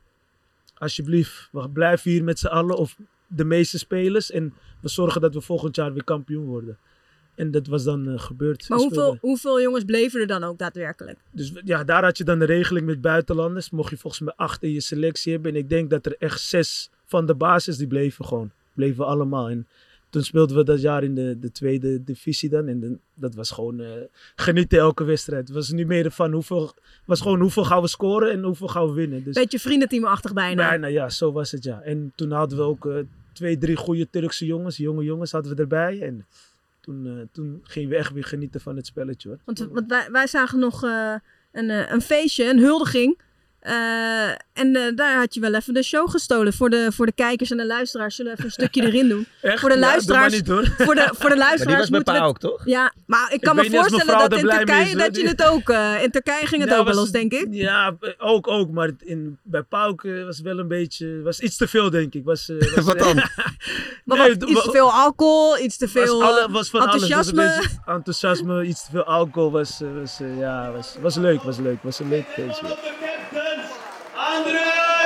[0.74, 2.96] alsjeblieft, we blijven hier met z'n allen of
[3.26, 4.30] de meeste spelers.
[4.30, 6.78] En we zorgen dat we volgend jaar weer kampioen worden.
[7.34, 8.68] En dat was dan eh, gebeurd.
[8.68, 11.18] Maar hoeveel, hoeveel jongens bleven er dan ook daadwerkelijk?
[11.30, 13.70] dus ja, daar had je dan de regeling met buitenlanders.
[13.70, 15.52] Mocht je volgens mij acht in je selectie hebben.
[15.52, 18.50] En ik denk dat er echt zes van de basis die bleven gewoon.
[18.74, 19.48] Bleven allemaal.
[19.48, 19.66] En
[20.12, 22.68] toen speelden we dat jaar in de, de tweede divisie dan.
[22.68, 23.90] En dat was gewoon eh,
[24.36, 25.46] genieten elke wedstrijd.
[25.46, 28.86] Het was niet meer van hoeveel, was gewoon hoeveel gaan we scoren en hoeveel gaan
[28.86, 29.24] we winnen.
[29.24, 30.68] Dus Beetje vriendenteamachtig bijna.
[30.68, 31.80] bijna ja, zo was het ja.
[31.80, 32.96] En toen hadden we ook eh,
[33.32, 36.00] twee, drie goede Turkse jongens, jonge jongens hadden we erbij.
[36.00, 36.26] En
[36.80, 39.38] toen, eh, toen gingen we echt weer genieten van het spelletje hoor.
[39.44, 43.18] Want, want wij, wij zagen nog een, een feestje, een huldiging.
[43.62, 46.52] Eh, en eh, daar had je wel even de show gestolen.
[46.52, 49.26] Voor de, voor de kijkers en de luisteraars zullen we even een stukje erin doen.
[49.40, 49.60] Echt?
[49.60, 50.64] Voor de Ja, maar luisteraars- niet hoor.
[50.78, 52.20] Voor de, voor de Maar die luisteraars was Pa we...
[52.20, 52.62] ook, toch?
[52.64, 55.68] Ja, maar ik kan Ik me voorstellen dat in Turkije, is, dat je het ook...
[55.70, 57.46] eh, in Turkije ging het Ja, ook wel was- los, denk ik.
[57.50, 58.70] Ja, ook, ook.
[58.70, 61.20] Maar in, bij Pauk was wel een beetje...
[61.22, 62.24] was iets te veel, denk ik.
[62.24, 63.14] Was, eh, was, Wat dan?
[64.04, 67.42] Maar Nee, wat, iets te veel alcohol, iets te Was, veel alle, was van enthousiasme.
[67.42, 67.56] alles.
[67.56, 69.50] Was een beetje enthousiasme, iets te veel alcohol.
[69.50, 71.82] Was, was, ja, was, was leuk, was leuk.
[71.82, 72.66] Was een leuk feestje.
[74.40, 74.52] De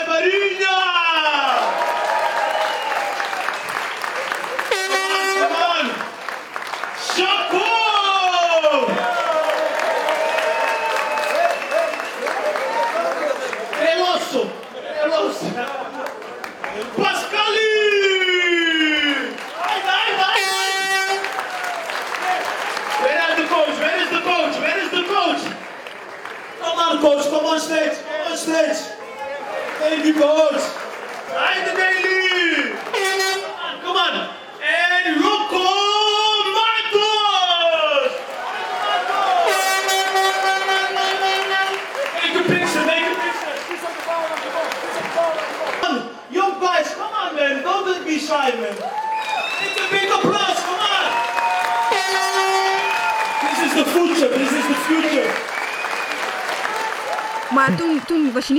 [0.07, 0.96] captains,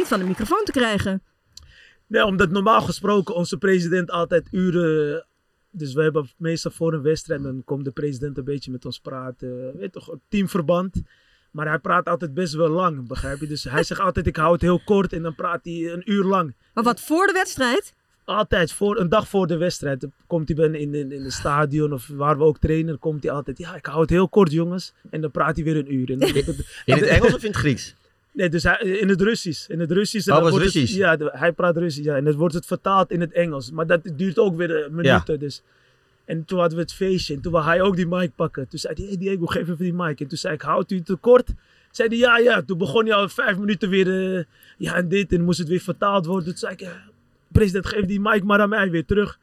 [0.09, 1.21] niet van de microfoon te krijgen.
[2.07, 5.25] Nee, omdat normaal gesproken onze president altijd uren...
[5.71, 8.99] Dus we hebben meestal voor een wedstrijd, dan komt de president een beetje met ons
[8.99, 9.77] praten.
[9.77, 11.01] Weet toch, teamverband.
[11.51, 13.47] Maar hij praat altijd best wel lang, begrijp je?
[13.47, 16.23] Dus hij zegt altijd, ik hou het heel kort en dan praat hij een uur
[16.23, 16.55] lang.
[16.73, 17.93] Maar wat voor de wedstrijd?
[18.25, 22.07] Altijd, voor, een dag voor de wedstrijd, komt hij in, in, in het stadion of
[22.07, 24.93] waar we ook trainen, komt hij altijd, ja, ik hou het heel kort jongens.
[25.09, 26.11] En dan praat hij weer een uur.
[26.11, 26.29] En dan,
[26.85, 27.95] In het Engels of in het Grieks?
[28.37, 29.67] Nee, dus hij, in het Russisch.
[29.69, 30.27] In het Russisch.
[30.27, 30.97] en Oh, was wordt het- Russisch?
[30.97, 32.05] ja, hij praat Russisch.
[32.05, 33.71] Ja, en dan wordt het vertaald in het Engels.
[33.71, 35.39] Maar dat duurt ook weer eh, minuten.
[35.39, 35.61] Dus.
[36.25, 37.33] En toen hadden we het feestje.
[37.33, 38.67] En toen wou hij ook die mic pakken.
[38.67, 40.19] Toen zei hij, hey Diego, geef even die mic.
[40.21, 41.49] En toen zei ik, houdt u het tekort?
[41.91, 42.61] Zei hij, ja, ja.
[42.61, 44.43] Toen begon hij al vijf minuten weer, eh,
[44.77, 45.31] ja, en dit.
[45.33, 46.45] En moest het weer vertaald worden.
[46.49, 47.01] Toen zei ik, ja,
[47.51, 49.39] president, geef die mic maar aan mij weer terug.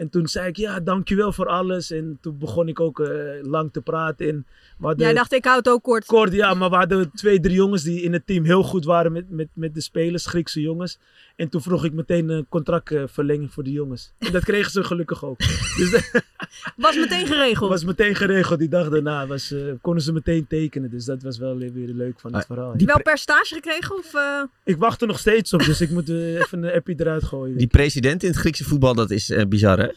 [0.00, 1.90] En toen zei ik, ja, dankjewel voor alles.
[1.90, 3.08] En toen begon ik ook eh,
[3.42, 4.28] lang te praten.
[4.28, 4.46] En
[4.80, 6.04] hadden- Jij dacht, ik houd het ook kort.
[6.04, 9.12] kort, ja, maar we hadden twee, drie jongens die in het team heel goed waren
[9.12, 10.98] met, met, met de spelers, Griekse jongens.
[11.36, 14.12] En toen vroeg ik meteen een contractverlenging voor de jongens.
[14.18, 15.38] En dat kregen ze gelukkig ook.
[15.78, 16.10] Dus dat
[16.76, 17.70] Was meteen geregeld.
[17.70, 18.58] was meteen geregeld.
[18.58, 20.90] Die dag daarna was, eh, konden ze meteen tekenen.
[20.90, 22.70] Dus dat was wel weer leuk van het Ah, verhaal.
[22.70, 23.96] Heb je wel percentage gekregen?
[23.96, 27.00] Of, eh, Ik wacht er nog steeds op, dus ik moet eh, even een appie
[27.00, 27.58] eruit gooien.
[27.58, 29.88] Die president in het Griekse voetbal, dat is eh, bizar hè?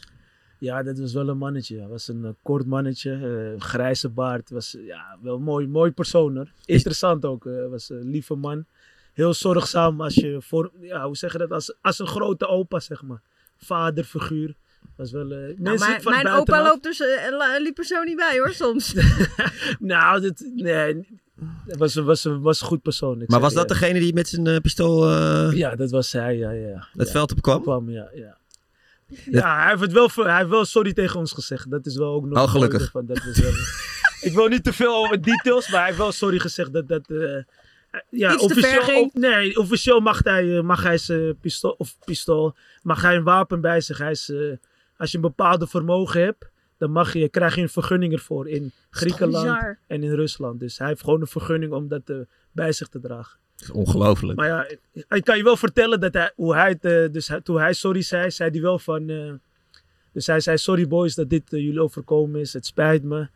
[0.64, 1.78] Ja, dat was wel een mannetje.
[1.78, 4.50] Hij was een eh, kort mannetje, eh, grijze baard.
[4.50, 6.48] Was eh, ja, wel een mooi, mooi persoon hoor.
[6.64, 7.44] Interessant ook.
[7.70, 8.64] was een lieve man.
[9.12, 11.50] Heel zorgzaam als je voor, ja, hoe zeg je dat?
[11.50, 13.20] Als, als een grote opa, zeg maar.
[13.56, 14.54] Vaderfiguur.
[14.96, 16.98] Was wel, nou, mensen mijn van mijn opa loopt dus,
[17.58, 18.94] liep er zo niet bij hoor, soms.
[19.78, 21.06] Nou, dit, nee.
[21.78, 23.22] Was, was, was een goed persoon.
[23.26, 26.50] Maar was dat degene die met zijn eh, pistool eh, Ja, dat was hij, ja,
[26.50, 26.88] ja.
[26.92, 27.12] het ja.
[27.12, 27.62] veld op kwam?
[27.62, 28.36] kwam, ja, ja.
[29.30, 31.70] Ja, hij heeft, het wel, hij heeft wel sorry tegen ons gezegd.
[31.70, 32.90] Dat is wel ook nog Oh, gelukkig.
[32.90, 33.52] Van, dat is wel,
[34.20, 37.10] ik wil niet te veel over details, maar hij heeft wel sorry gezegd dat dat...
[37.10, 37.42] eh,
[38.10, 39.06] ja, Iets te ver ging.
[39.06, 43.24] of- nee, officieel mag hij, eh, mag hij zijn pistool, of pistool, mag hij een
[43.24, 43.98] wapen bij zich.
[43.98, 44.52] Hij is, eh,
[44.96, 48.72] als je een bepaalde vermogen hebt, dan mag je, krijg je een vergunning ervoor in
[48.90, 49.46] Griekenland
[49.86, 50.60] en in Rusland.
[50.60, 52.16] Dus hij heeft gewoon een vergunning om dat eh,
[52.52, 53.38] bij zich te dragen.
[53.58, 54.38] Is Ongelooflijk.
[54.38, 54.66] Maar ja,
[55.16, 57.72] ik kan je wel vertellen dat hij, hoe hij het, eh, dus hij- toen hij
[57.72, 59.32] sorry zei, zei hij wel van, eh,
[60.12, 63.28] dus hij zei sorry boys dat dit eh, jullie overkomen is, het spijt me.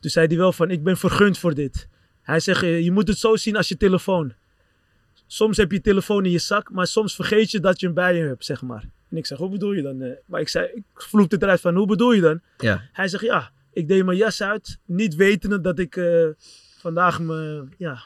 [0.00, 1.88] Toen zei hij wel van, ik ben vergund voor dit.
[2.22, 4.32] Hij zegt, je moet het zo zien als je telefoon.
[5.26, 7.94] Soms heb je je telefoon in je zak, maar soms vergeet je dat je hem
[7.94, 8.84] bij je hebt, zeg maar.
[9.10, 10.16] En ik zeg, hoe bedoel je dan?
[10.26, 12.40] Maar ik zei, ik vloekte eruit van, hoe bedoel je dan?
[12.58, 12.82] Ja.
[12.92, 16.00] Hij zegt, ja, ik deed mijn jas uit, niet wetende dat ik
[16.78, 18.02] vandaag me, ja,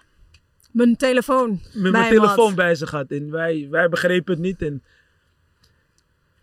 [0.70, 1.60] Mijn telefoon.
[1.74, 2.54] met mijn telefoon had.
[2.54, 3.10] bij zich had.
[3.10, 4.62] En wij, wij begrepen het niet.
[4.62, 4.82] En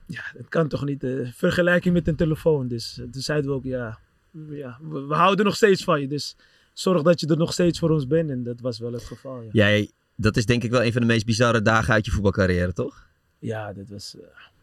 [0.05, 1.03] ja, dat kan toch niet.
[1.03, 2.67] eh vergelijking met een telefoon.
[2.67, 3.99] Dus eh, toen zeiden we ook, ja,
[4.49, 6.07] ja we, we houden nog steeds van je.
[6.07, 6.35] Dus
[6.73, 8.29] zorg dat je er nog steeds voor ons bent.
[8.29, 9.49] En dat was wel het geval, ja.
[9.51, 12.73] Jij, dat is denk ik wel een van de meest bizarre dagen uit je voetbalcarrière,
[12.73, 13.07] toch?
[13.39, 14.21] Ja, dat, was, eh,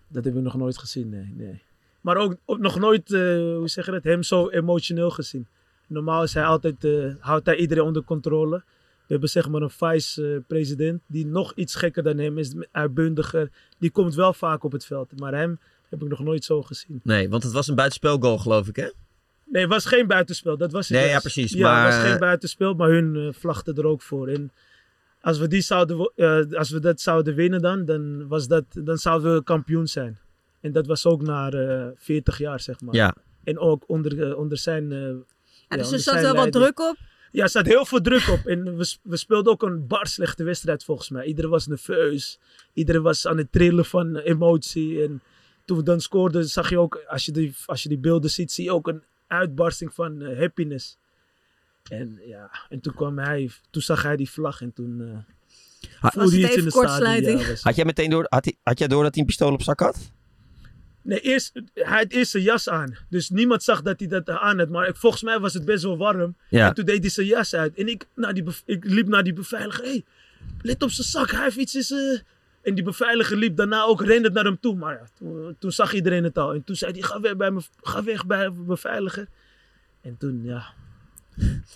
[0.09, 1.33] dat hebben we nog nooit gezien, nee.
[1.37, 1.62] nee.
[2.01, 3.20] Maar ook, ook nog nooit, eh,
[3.57, 5.46] hoe zeg je dat, hem zo emotioneel gezien.
[5.87, 8.62] Normaal is hij altijd, eh, houdt hij iedereen onder controle.
[9.07, 13.51] We hebben zeg maar een vice-president die nog iets gekker dan hem is, uitbundiger.
[13.79, 17.01] Die komt wel vaak op het veld, maar hem heb ik nog nooit zo gezien.
[17.03, 18.88] Nee, want het was een buitenspelgoal, geloof ik, hè?
[19.45, 22.03] Nee, het was geen buitenspel, dat was het Nee, ja, precies, Ja, maar, het was
[22.05, 24.29] eh, geen buitenspel, maar hun eh vlachten er ook voor.
[24.29, 24.51] En
[25.21, 28.99] als we, die zouden, eh, als we dat zouden winnen dan, dan, was dat, dan
[28.99, 30.19] zouden we kampioen zijn.
[30.61, 32.95] En dat was ook na eh 40 jaar, zeg maar.
[32.95, 33.15] Ja.
[33.45, 34.93] En ook onder, eh, onder zijn...
[34.93, 35.15] eh, Ja,
[35.69, 36.97] ja, dus er zat wel wat druk op.
[37.33, 38.47] Ja, er zat heel veel druk op.
[38.47, 41.25] En we, we speelden ook een bar slechte wedstrijd volgens mij.
[41.25, 42.38] Iedereen was nerveus.
[42.73, 45.03] Iedereen was aan het trillen van emotie.
[45.03, 45.23] En
[45.64, 48.53] toen we dan scoorden, zag je ook, als je die, als je die beelden ziet,
[48.53, 50.97] zie je ook een uitbarsting van eh, happiness.
[51.90, 55.18] En ja, en toen kwam hij, toen zag hij die vlag en toen eh
[56.01, 56.88] Was voelde het je iets in de stadion.
[56.90, 57.40] kortsluiting?
[57.40, 59.53] Ja, was- Had jij meteen door, had, hij, had jij door dat hij een pistool
[59.53, 60.12] op zak had?
[61.03, 62.97] Nee, eerst, hij had eerst zijn jas aan.
[63.09, 64.69] Dus niemand zag dat hij dat aan had.
[64.69, 66.37] Maar ik- volgens mij was het best wel warm.
[66.49, 66.69] Ja.
[66.69, 67.75] En toen deed hij zijn jas uit.
[67.75, 69.85] En ik, naar die ik liep naar die beveiliger.
[69.85, 70.05] hey,
[70.62, 71.31] let op zijn zak.
[71.31, 72.23] Hij heeft iets in zijn...
[72.62, 74.75] En die beveiliger liep daarna ook rennend naar hem toe.
[74.77, 76.55] Maar ja, toen, toen zag iedereen het al.
[76.55, 79.27] En toen zei hij, ga weg bij, me, ga weg bij de beveiliger.
[80.01, 80.65] En toen, ja...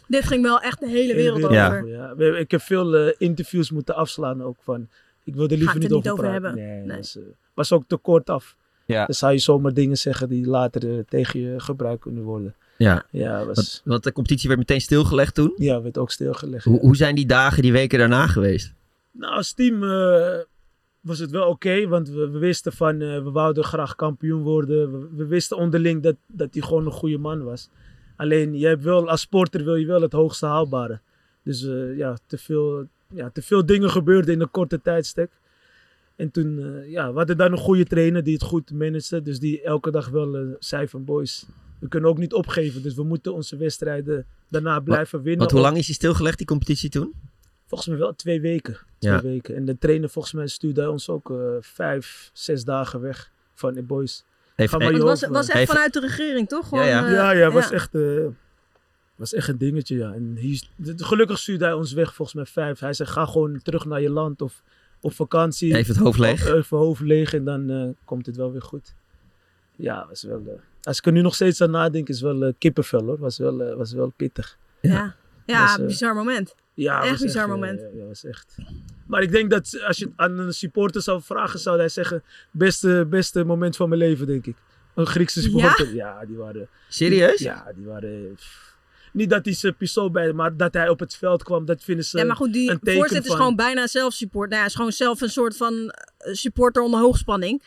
[0.09, 1.87] Dit ging wel echt de hele wereld hele over.
[1.87, 2.37] Ja.
[2.39, 4.89] Ik heb veel eh, interviews moeten afslaan ook van...
[5.25, 6.43] Ik wilde liever niet er over, niet over praten.
[6.59, 6.65] hebben.
[6.77, 6.97] Nee, Nee.
[6.97, 7.23] Was, eh,
[7.55, 8.57] was ook te kort af.
[8.87, 9.07] Ja.
[9.07, 12.55] Dan zou je zomaar dingen zeggen die later eh, tegen je gebruikt kunnen worden.
[12.79, 13.05] Ja.
[13.11, 15.53] Ja, was, Want, want de competitie werd meteen stilgelegd toen.
[15.57, 16.65] ja werd ook stilgelegd.
[16.65, 16.81] Hoe, ja.
[16.81, 18.73] hoe zijn die dagen, die weken daarna geweest?
[19.11, 20.39] Nou, als team eh,
[21.01, 25.01] was het wel oké, want we, we wisten van, eh, we wouden graag kampioen worden.
[25.01, 27.69] We, we wisten onderling dat, dat hij gewoon een goede man was.
[28.17, 31.01] Alleen, je hebt wel, als sporter wil je wel het hoogste haalbare.
[31.43, 31.61] Dus
[31.97, 35.31] ja, te veel, ja, te veel dingen gebeurden in een korte tijdstek.
[36.17, 39.23] En toen, eh, ja, we hadden dan een goede trainer die het goed managede.
[39.23, 41.47] Dus die elke dag wel eh, zei van, boys,
[41.79, 42.83] we kunnen ook niet opgeven.
[42.83, 45.39] Dus we moeten onze wedstrijden daarna blijven winnen.
[45.39, 47.13] Want hoe lang is die stilgelegd, die competitie toen?
[47.67, 48.79] Volgens mij wel twee weken.
[48.99, 49.23] Twee Ja.
[49.23, 49.55] weken.
[49.57, 53.83] En de trainer volgens mij stuurde ons ook eh, vijf, zes dagen weg van de
[53.83, 54.25] boys.
[54.57, 56.69] Maar Het was, was echt Even- vanuit de regering, toch?
[56.69, 57.13] Gewoon, Ja, ja.
[57.13, 57.95] ja, ja, was echt.
[57.95, 58.27] eh,
[59.17, 60.13] was echt een dingetje, ja.
[60.13, 60.61] En hij,
[60.97, 62.79] gelukkig stuurde hij ons weg, volgens mij vijf.
[62.79, 64.63] Hij zei, ga gewoon terug naar je land of
[65.01, 65.75] op vakantie.
[65.77, 66.47] Even het hoofd leeg.
[66.47, 68.95] Even hoofd leeg en dan eh, komt het wel weer goed.
[69.77, 70.43] Ja, was wel...
[70.47, 73.19] eh, als ik er nu nog steeds aan nadenk, is wel eh, kippenvel hoor.
[73.19, 74.59] Was wel, eh, was wel pittig.
[74.81, 75.15] Ja,
[75.47, 76.55] ja, eh, bizar moment.
[76.75, 77.81] Ja, Echt bizar eh, moment.
[77.81, 78.57] Ja, ja, was echt.
[79.07, 82.23] Maar ik denk dat als je het aan een supporter zou vragen, zou hij zeggen:
[82.51, 84.57] beste, beste moment van mijn leven, denk ik.
[84.95, 85.95] Een Griekse supporter.
[85.95, 86.69] Ja, die waren.
[86.89, 87.39] Serieus?
[87.41, 88.35] Ja, die waren.
[88.35, 88.76] pff.
[89.17, 92.05] Niet dat hij zijn pistool bij, maar dat hij op het veld kwam, dat vinden
[92.05, 92.19] ze.
[92.19, 94.51] Ja, maar goed, die voorzet is van- gewoon bijna zelf support.
[94.51, 97.63] Nou ja, is gewoon zelf een soort van eh, supporter onder hoogspanning.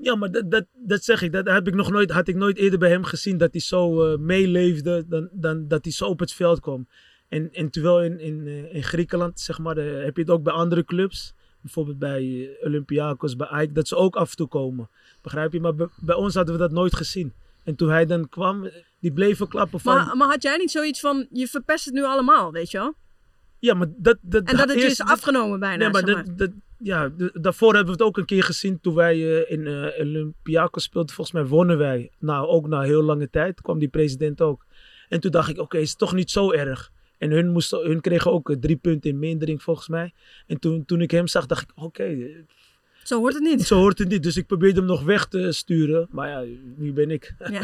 [0.00, 1.32] Ja, maar dat, dat, dat zeg ik.
[1.32, 4.04] Dat heb ik nog nooit, had ik nooit eerder bij hem gezien dat hij zo
[4.12, 6.88] eh, meeleefde, dan, dan dat hij zo op het veld kwam.
[7.28, 10.52] En, en terwijl in, in, eh, in Griekenland, zeg maar, heb je het ook bij
[10.52, 11.34] andere clubs.
[11.60, 14.88] Bijvoorbeeld bij Olympiakos, bij AEK, dat ze ook af en toe komen.
[15.22, 15.60] Begrijp je?
[15.60, 17.32] Maar bij, bij ons hadden we dat nooit gezien.
[17.64, 19.94] En toen hij dan kwam, die bleven klappen van...
[19.94, 22.94] Maar, maar had jij niet zoiets van, je verpest het nu allemaal, weet je wel?
[23.58, 24.18] ja, maar dat...
[24.20, 26.24] dat En dat het eerst- is afgenomen bijna, Nee, maar, zeg maar.
[26.24, 29.66] dat, dat, ja, daarvoor hebben we het ook een keer gezien toen wij eh, in
[29.66, 31.14] eh Olympiakos speelden.
[31.14, 32.10] Volgens mij wonnen wij.
[32.18, 34.66] Nou, ook na heel lange tijd kwam die president ook.
[35.08, 36.90] En toen dacht ik, oké, is het toch niet zo erg.
[37.18, 40.14] En hun, moesten, hun kregen ook eh, drie punten in mindering volgens mij.
[40.46, 42.28] En toen, toen ik hem zag, dacht ik, oké,
[43.08, 43.62] Zo hoort het niet.
[43.66, 44.22] zo hoort het niet.
[44.22, 46.06] Dus ik probeerde hem nog weg te sturen.
[46.10, 47.34] Maar ja, nu ben ik.
[47.50, 47.62] Ja.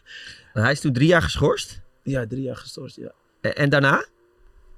[0.62, 1.80] Hij is toen drie jaar geschorst.
[2.02, 3.12] Ja, drie jaar gestoord, ja.
[3.40, 4.06] En, en daarna?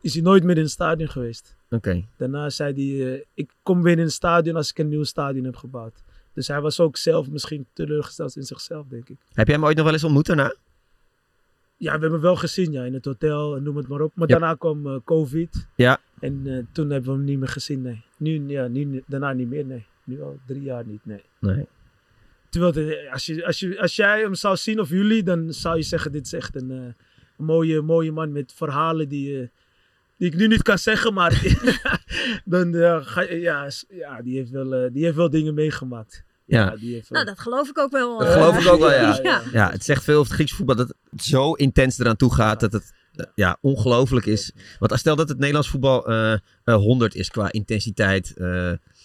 [0.01, 1.57] Is hij nooit meer in het stadion geweest.
[1.71, 2.05] Oké.
[2.17, 5.45] Daarna zei hij, eh, ik kom weer in het stadion als ik een nieuw stadion
[5.45, 6.03] heb gebouwd.
[6.35, 9.17] Dus hij was ook zelf misschien teleurgesteld in zichzelf, denk ik.
[9.33, 10.55] Heb jij hem ooit nog wel eens ontmoet daarna?
[11.77, 14.13] Ja, we hebben hem wel gezien, ja, in het hotel, en noem het maar op.
[14.15, 14.39] Maar Ja.
[14.39, 15.67] daarna kwam eh, COVID.
[15.77, 16.01] Ja.
[16.21, 18.03] En eh, toen hebben we hem niet meer gezien, nee.
[18.17, 19.85] Nu, ja, nu, daarna niet meer, nee.
[20.05, 21.23] Nu al drie jaar niet, nee.
[21.39, 21.67] Nee.
[22.49, 25.83] Terwijl, als, je, als, je, als jij hem zou zien, of jullie, dan zou je
[25.83, 26.77] zeggen, dit is echt een, eh,
[27.39, 29.47] een mooie, mooie man met verhalen die, eh,
[30.17, 31.43] die ik nu niet kan zeggen, maar
[32.45, 36.25] dan, eh, ga, ja, ja die, heeft wel, eh, die heeft wel dingen meegemaakt.
[36.47, 36.77] Ja.
[36.77, 38.19] die heeft wel- Nou, dat geloof ik ook wel.
[38.19, 39.19] Dat geloof ik ook wel, ja.
[39.23, 39.43] ja.
[39.53, 42.61] Ja, het zegt veel over het Grieks voetbal dat het zo intens eraan toe gaat
[42.61, 42.93] dat het
[43.35, 44.53] ja, ongelooflijk is.
[44.79, 46.33] Want als stel dat het Nederlands voetbal eh,
[46.65, 48.35] eh, 100 is qua intensiteit,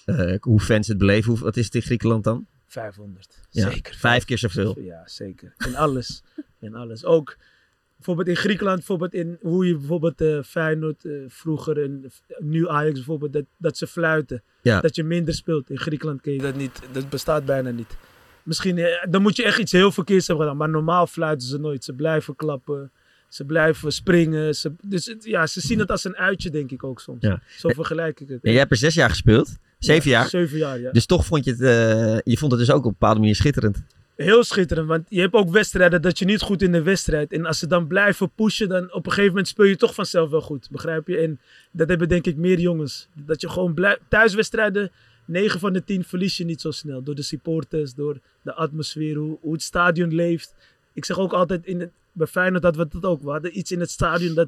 [0.10, 2.48] eh, hoe fans het beleven, hoe, wat is het in Griekenland dan?
[2.66, 3.40] 500.
[3.50, 3.96] Ja, zeker.
[3.96, 4.80] vijf keer zoveel.
[4.80, 5.54] Ja, zeker.
[5.68, 6.24] In alles.
[6.60, 7.06] in alles.
[7.06, 7.38] Ook
[7.96, 12.94] bijvoorbeeld in Griekenland, bijvoorbeeld in hoe je bijvoorbeeld eh Feyenoord eh, vroeger en nu Ajax
[12.94, 14.44] bijvoorbeeld, dat, dat ze fluiten.
[14.62, 14.82] Ja.
[14.82, 15.70] Dat je minder speelt.
[15.70, 16.82] In Griekenland kun je dat niet.
[16.92, 17.98] Dat bestaat bijna niet.
[18.44, 20.60] Misschien, dan moet je echt iets heel verkeerds hebben gedaan.
[20.60, 21.84] Maar normaal fluiten ze nooit.
[21.84, 22.92] Ze blijven klappen.
[23.28, 24.56] Ze blijven springen.
[24.56, 27.22] Ze, dus ja, ze zien het als een uitje, denk ik ook soms.
[27.22, 27.42] Ja.
[27.58, 28.40] Zo vergelijk ik het.
[28.42, 30.30] Jij hebt er zes jaar gespeeld, zeven Ja, jaar.
[30.30, 30.92] Zeven jaar, ja.
[30.92, 33.36] Dus toch vond je het, eh, je vond het dus ook op een bepaalde manier
[33.36, 33.84] schitterend.
[34.16, 37.34] Heel schitterend, want je hebt ook wedstrijden dat je niet goed in de wedstrijd.
[37.34, 40.30] En als ze dan blijven pushen, dan op een gegeven moment speel je toch vanzelf
[40.30, 40.68] wel goed.
[40.72, 41.18] Begrijp je?
[41.18, 41.40] En
[41.72, 43.08] dat hebben denk ik meer jongens.
[43.14, 44.92] Dat je gewoon blij- thuiswedstrijden,
[45.26, 47.04] 9 van de 10 verlies je niet zo snel.
[47.04, 50.54] Door de supporters, door de atmosfeer, hoe, hoe het stadion leeft.
[50.94, 53.22] Ik zeg ook altijd, in het, bij Feyenoord dat we dat ook.
[53.22, 54.48] We hadden iets in het stadion dat,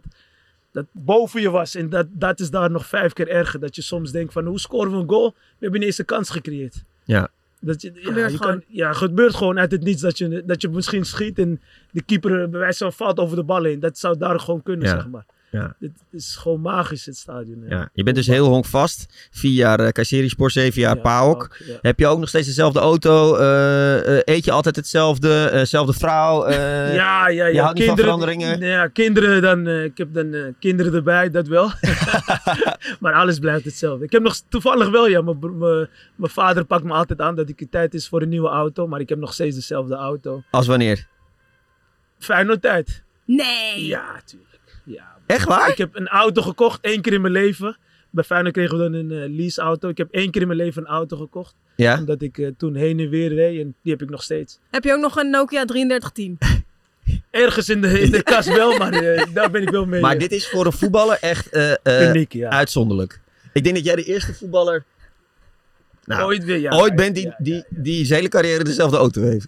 [0.72, 1.76] dat boven je was.
[1.76, 3.60] En dat, dat is daar nog vijf keer erger.
[3.60, 5.30] Dat je soms denkt van, hoe scoren we een goal?
[5.30, 6.84] We hebben ineens een kans gecreëerd.
[7.04, 7.30] Ja.
[7.60, 8.60] Dat je, ja, Gebeurt je gewoon.
[8.60, 12.04] Kan, ja, gebeurt gewoon uit het niets dat je, dat je misschien schiet en de
[12.04, 13.80] keeper bij wijze van valt over de bal heen.
[13.80, 14.94] Dat zou daar gewoon kunnen, Ja.
[14.96, 15.26] zeg maar.
[15.52, 15.76] Ja.
[15.80, 17.64] Het is gewoon magisch, het stadion.
[17.70, 17.90] Ja.
[17.94, 19.28] Je bent dus heel honkvast.
[19.32, 21.58] Vier jaar uh, Kayserispor, zeven jaar Ja, PAOK.
[21.66, 21.78] Ja.
[21.82, 23.36] Heb je ook nog steeds dezelfde auto?
[23.36, 25.44] Eh, eh, eet je altijd hetzelfde?
[25.46, 26.44] eh, zelfde vrouw?
[26.46, 27.46] eh, ja, ja, ja.
[27.48, 28.60] je houdt niet van veranderingen?
[28.60, 31.72] Ja, kinderen, dan, eh, ik heb dan eh, kinderen erbij, dat wel.
[33.00, 34.06] maar alles blijft hetzelfde.
[34.06, 35.88] Ik heb nog toevallig wel, ja, mijn
[36.32, 38.88] vader pakt me altijd aan dat ik het tijd is voor een nieuwe auto.
[38.88, 40.44] Maar ik heb nog steeds dezelfde auto.
[40.52, 41.08] Als wanneer?
[42.20, 43.04] Feyenoord tijd.
[43.26, 43.86] Nee.
[43.86, 44.51] Ja, tuurlijk.
[45.32, 45.70] Echt waar?
[45.70, 47.78] Ik heb een auto gekocht, één keer in mijn leven.
[48.10, 49.90] Bij Feyenoord kregen we dan een eh, leaseauto.
[49.90, 51.56] Ik heb één keer in mijn leven een auto gekocht.
[51.76, 51.98] Ja?
[51.98, 54.60] Omdat ik eh, toen heen en weer reed en die heb ik nog steeds.
[54.70, 56.38] Heb je ook nog een Nokia 3310?
[57.32, 60.02] Ergens in de, in de kast wel, maar eh, daar ben ik wel mee.
[60.02, 62.50] Maar dit is voor een voetballer echt eh, eh, uniek, ja.
[62.50, 63.20] uitzonderlijk.
[63.54, 64.84] Ik denk dat jij de eerste voetballer
[66.06, 66.72] nou, ooit weer, ja.
[66.72, 69.48] ooit bent die, Ja, die, die zijn hele carrière dezelfde auto heeft.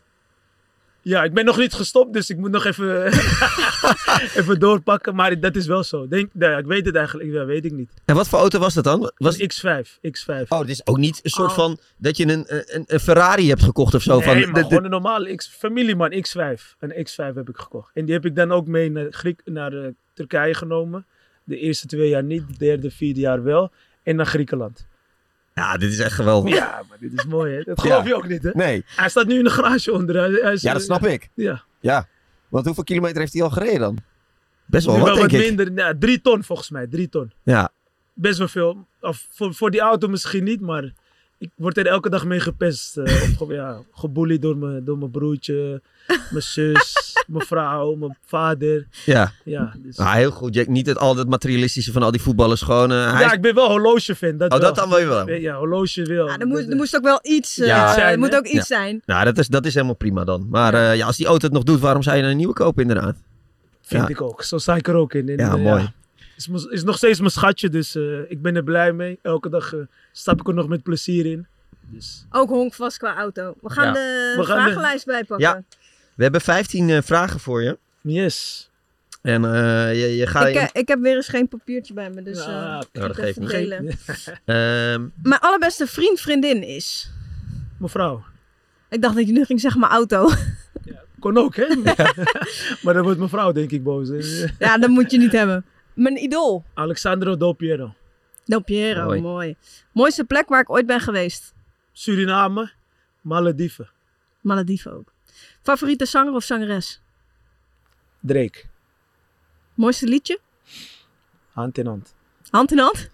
[1.04, 3.06] Ja, ik ben nog niet gestopt, dus ik moet nog even,
[4.40, 5.16] even doorpakken.
[5.16, 6.08] Maar dat is wel zo.
[6.08, 7.92] Denk, nou ja, ik weet het eigenlijk, ja, weet ik niet.
[8.06, 9.00] En wat voor auto was dat dan?
[9.00, 9.12] Was...
[9.18, 10.48] Was X5, X5.
[10.48, 11.56] Oh, het is ook niet een soort Oh.
[11.56, 14.16] van dat je een, een, een Ferrari hebt gekocht of zo.
[14.18, 16.62] nee, van, maar de- de- gewoon een normale X, familieman X5.
[16.80, 17.92] Een X5 heb ik gekocht.
[17.94, 21.06] En die heb ik dan ook mee naar, Griek, naar eh, Turkije genomen.
[21.44, 23.72] De eerste twee jaar niet, de derde, vierde jaar wel.
[24.04, 24.86] En naar Griekenland.
[25.54, 26.54] Ja, dit is echt geweldig.
[26.56, 27.62] Ja, maar dit is mooi hè.
[27.64, 28.08] Dat geloof Ja.
[28.08, 28.50] je ook niet hè.
[28.54, 30.16] Nee, Hij staat nu in de garage onder.
[30.16, 31.30] Hij, hij is, ja, dat snap ik.
[31.34, 31.64] Ja.
[31.80, 32.08] Ja.
[32.50, 33.98] Want hoeveel kilometer heeft hij al gereden dan?
[34.66, 35.40] Best wel wat, denk wat ik.
[35.56, 35.72] minder.
[35.74, 37.32] Ja, drie ton volgens mij, drie ton.
[37.44, 37.70] Ja.
[38.14, 38.88] Best wel veel.
[39.02, 40.92] Of voor, voor die auto misschien niet, maar
[41.44, 42.98] ik word er elke dag mee gepest.
[42.98, 46.94] eh, of ge- ja, geboeid door mijn, door mijn broertje, mijn zus,
[47.28, 48.88] mijn vrouw, mijn vader.
[49.06, 49.32] Ja.
[49.44, 50.54] Ja, dus, Ah, heel goed.
[50.56, 52.62] Je- Niet het, al het materialistische van al die voetballers.
[52.62, 54.38] Gewoon, eh, hij ja, ik ben wel horloge-fan.
[54.38, 54.74] Dat Oh, wel.
[54.74, 55.30] dat dan wel wel.
[55.30, 56.28] Ja, horloge wel.
[56.28, 57.88] Ja, er moest, Dat, er moest ook wel iets, eh, Ja.
[57.88, 58.78] er Zijn, moet ook iets Ja.
[58.78, 59.02] zijn.
[59.06, 60.48] Nou, dat is, dat is helemaal prima dan.
[60.50, 62.54] Maar eh, ja, als die auto het nog doet, waarom zou je dan een nieuwe
[62.54, 63.16] kopen inderdaad?
[63.82, 64.10] Vind Ja.
[64.10, 64.44] ik ook.
[64.44, 65.30] Zo sta ik er ook in.
[65.30, 65.92] En, Ja, mooi.
[66.38, 69.20] Is, is nog steeds mijn schatje, dus eh, ik ben er blij mee.
[69.22, 69.80] Elke dag eh,
[70.12, 71.46] stap ik er nog met plezier in.
[71.90, 73.56] Dus, Ook honkvast qua auto.
[73.62, 73.94] We gaan Ja.
[73.94, 75.48] de We gaan de- vragenlijst bijpakken.
[75.48, 75.64] Ja.
[76.16, 77.78] We hebben 15 eh, vragen voor je.
[78.02, 78.70] yes.
[79.22, 80.48] En eh, je, je gaat...
[80.48, 83.16] Ik, ik heb weer eens geen papiertje bij me, dus eh Ja, ik nou, dat
[83.18, 83.50] geeft niet.
[83.50, 83.88] delen.
[84.46, 87.12] Ehm, Mijn allerbeste vriend, vriendin is...
[87.80, 88.24] Mevrouw.
[88.90, 90.30] Ik dacht dat je nu ging zeggen mijn auto.
[91.20, 91.66] Kon ook, hè?
[92.84, 94.10] maar dan wordt mevrouw, denk ik, boos.
[94.60, 95.66] Ja, dat moet je niet hebben.
[95.96, 96.64] Mijn idool.
[96.74, 97.96] Alexandro Del Piero.
[98.46, 99.22] Del Piero, Mooi.
[99.22, 99.56] mooi.
[99.92, 101.54] Mooiste plek waar ik ooit ben geweest.
[101.92, 102.72] Suriname,
[103.22, 103.90] Malediven,
[104.42, 105.14] Malediven ook.
[105.62, 107.02] Favoriete zanger of zangeres?
[108.20, 108.64] Drake.
[109.74, 110.40] Mooiste liedje?
[111.52, 112.16] Hand in hand.
[112.50, 113.10] Hand in hand?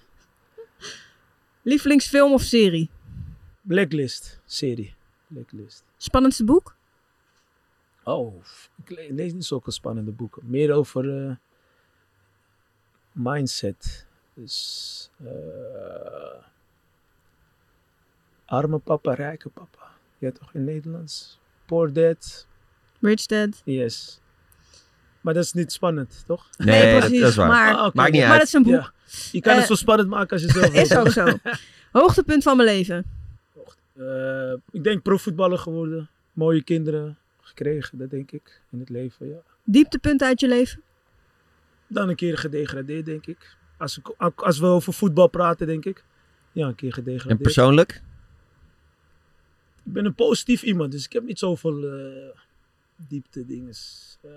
[1.61, 2.89] Lievelingsfilm of serie?
[3.61, 4.95] Blacklist, serie.
[5.27, 5.83] Blacklist.
[5.97, 6.75] Spannendste boek?
[8.03, 8.35] Oh,
[8.83, 10.41] ik le- lees niet zulke spannende boeken.
[10.45, 11.35] Meer over eh,
[13.23, 14.05] mindset.
[14.34, 16.43] Dus eh,
[18.45, 19.88] arme papa, rijke papa.
[20.17, 21.39] Ja, toch in Nederlands?
[21.65, 22.47] Poor dad,
[23.01, 23.62] Rich Dad?
[23.65, 24.19] yes.
[25.21, 26.49] Maar dat is niet spannend, toch?
[26.58, 27.19] nee, dat, precies.
[27.19, 27.47] dat is waar.
[27.47, 27.93] Maar, Ah.
[27.93, 28.39] Maakt niet maar uit.
[28.39, 28.73] dat is een boek.
[28.73, 28.91] Ja.
[29.32, 31.38] Je kan het Eh, zo spannend maken als je zelf Is ook zo.
[31.91, 33.05] Hoogtepunt van mijn leven?
[33.95, 36.10] Eh, ik denk profvoetballer geworden.
[36.34, 38.62] Mooie kinderen gekregen, dat denk ik.
[38.71, 39.38] In het leven, ja.
[39.63, 40.82] Dieptepunt uit je leven?
[41.89, 43.58] Dan een keer gedegradeerd, denk ik.
[43.78, 46.04] Als, ik, als we over voetbal praten, denk ik.
[46.52, 47.41] Ja, een keer En gedegradeerd.
[47.41, 48.02] persoonlijk?
[49.84, 52.39] Ik ben een positief iemand, dus ik heb niet zoveel eh,
[52.95, 53.73] diepte dingen.
[54.21, 54.32] Eh,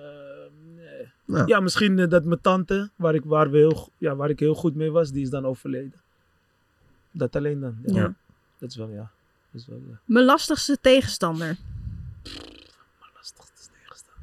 [0.77, 1.13] nee.
[1.25, 1.47] Nou.
[1.47, 4.55] Ja, misschien eh, dat mijn tante, waar ik, waar, we heel, ja, waar ik heel
[4.55, 6.01] goed mee was, die is dan overleden.
[7.11, 7.79] Dat alleen dan.
[7.87, 7.95] Ja.
[7.95, 8.15] Ja.
[8.59, 9.11] Dat is wel, ja.
[9.51, 10.01] Dat is wel ja.
[10.05, 11.57] Mijn lastigste tegenstander
[13.23, 14.15] lastig te tegenstaan.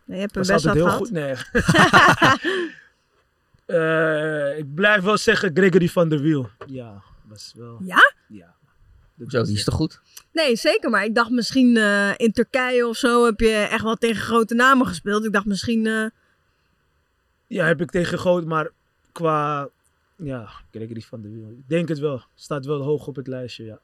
[0.15, 0.97] je hebt was best wat heel gehad.
[0.99, 1.11] goed.
[1.11, 1.35] Nee.
[3.65, 6.49] Eh, ik blijf wel zeggen Gregory van der Wiel.
[6.67, 7.79] Ja, was wel.
[7.83, 8.13] Ja?
[8.27, 8.55] Ja.
[9.15, 9.99] Dat Zo, die is toch goed?
[10.31, 10.89] Nee, zeker.
[10.89, 14.53] Maar ik dacht misschien eh, in Turkije of zo heb je echt wel tegen grote
[14.53, 15.25] namen gespeeld.
[15.25, 15.85] Ik dacht misschien...
[15.87, 16.05] eh,
[17.47, 18.69] Ja, heb ik tegen Goot, maar
[19.11, 19.69] qua.
[20.15, 21.49] Ja, Gregory van der Wiel.
[21.49, 22.23] Ik denk het wel.
[22.35, 23.79] Staat wel hoog op het lijstje, ja.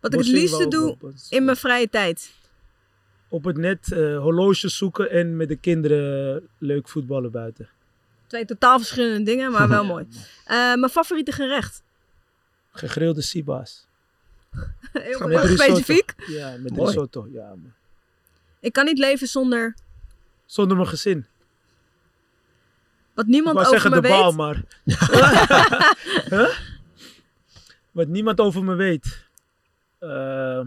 [0.00, 2.30] wat ik het liefste wel doe op- op- in mijn vrije tijd.
[3.32, 7.68] Op het net eh, horloges zoeken en met de kinderen leuk voetballen buiten.
[8.26, 10.06] Twee totaal verschillende dingen, maar wel mooi.
[10.44, 11.82] Eh, mijn favoriete gerecht?
[12.72, 13.86] Gegrilde siba's.
[14.92, 16.14] Heel Met specifiek.
[16.26, 16.86] Ja, met Mooi.
[16.86, 17.28] risotto.
[17.32, 17.72] Ja, man.
[18.60, 19.74] Ik kan niet leven zonder
[20.46, 21.26] Zonder mijn gezin.
[23.14, 24.36] wat niemand over zeggen me de bal, weet.
[24.36, 24.62] maar.
[26.30, 26.56] Huh?
[27.90, 29.26] Wat niemand over me weet.
[29.98, 30.60] Eh,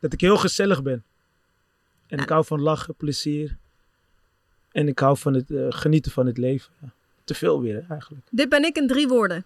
[0.00, 1.04] dat ik heel gezellig ben.
[2.08, 3.56] En ik hou van lachen, plezier.
[4.72, 6.72] En ik hou van het eh, genieten van het leven.
[6.80, 6.92] Ja.
[7.24, 8.26] Te veel weer, eigenlijk.
[8.30, 9.44] Dit ben ik in drie woorden.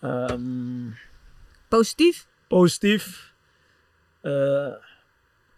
[0.00, 0.88] Ehm,
[1.68, 3.34] Positief, positief.
[4.20, 4.72] eh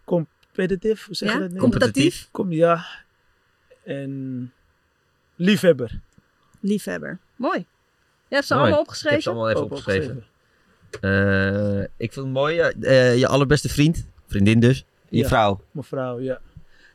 [0.04, 1.38] competitive, hoe zeg ja?
[1.42, 1.58] je dat?
[1.58, 2.86] competitief, Kom, ja.
[3.84, 4.52] En
[5.36, 6.00] liefhebber.
[6.60, 7.18] liefhebber.
[7.36, 7.58] Mooi.
[8.28, 8.66] Je hebt ze Mooi.
[8.72, 9.32] allemaal Ik heb ze opgeschreven?
[9.32, 10.24] allemaal even opgeschreven.
[11.00, 12.54] Eh, ik vind het mooi.
[13.18, 15.28] je allerbeste vriend, vriendin dus, je Ja.
[15.28, 15.60] vrouw.
[15.70, 16.40] Mevrouw, ja.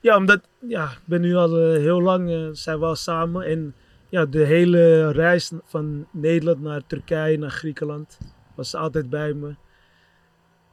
[0.02, 3.46] Ja, omdat, ja, ik ben nu al eh, heel lang, eh, zijn we al samen.
[3.46, 3.74] En
[4.10, 8.18] ja, de hele reis van Nederland naar Turkije, naar Griekenland,
[8.56, 9.56] was ze altijd bij me.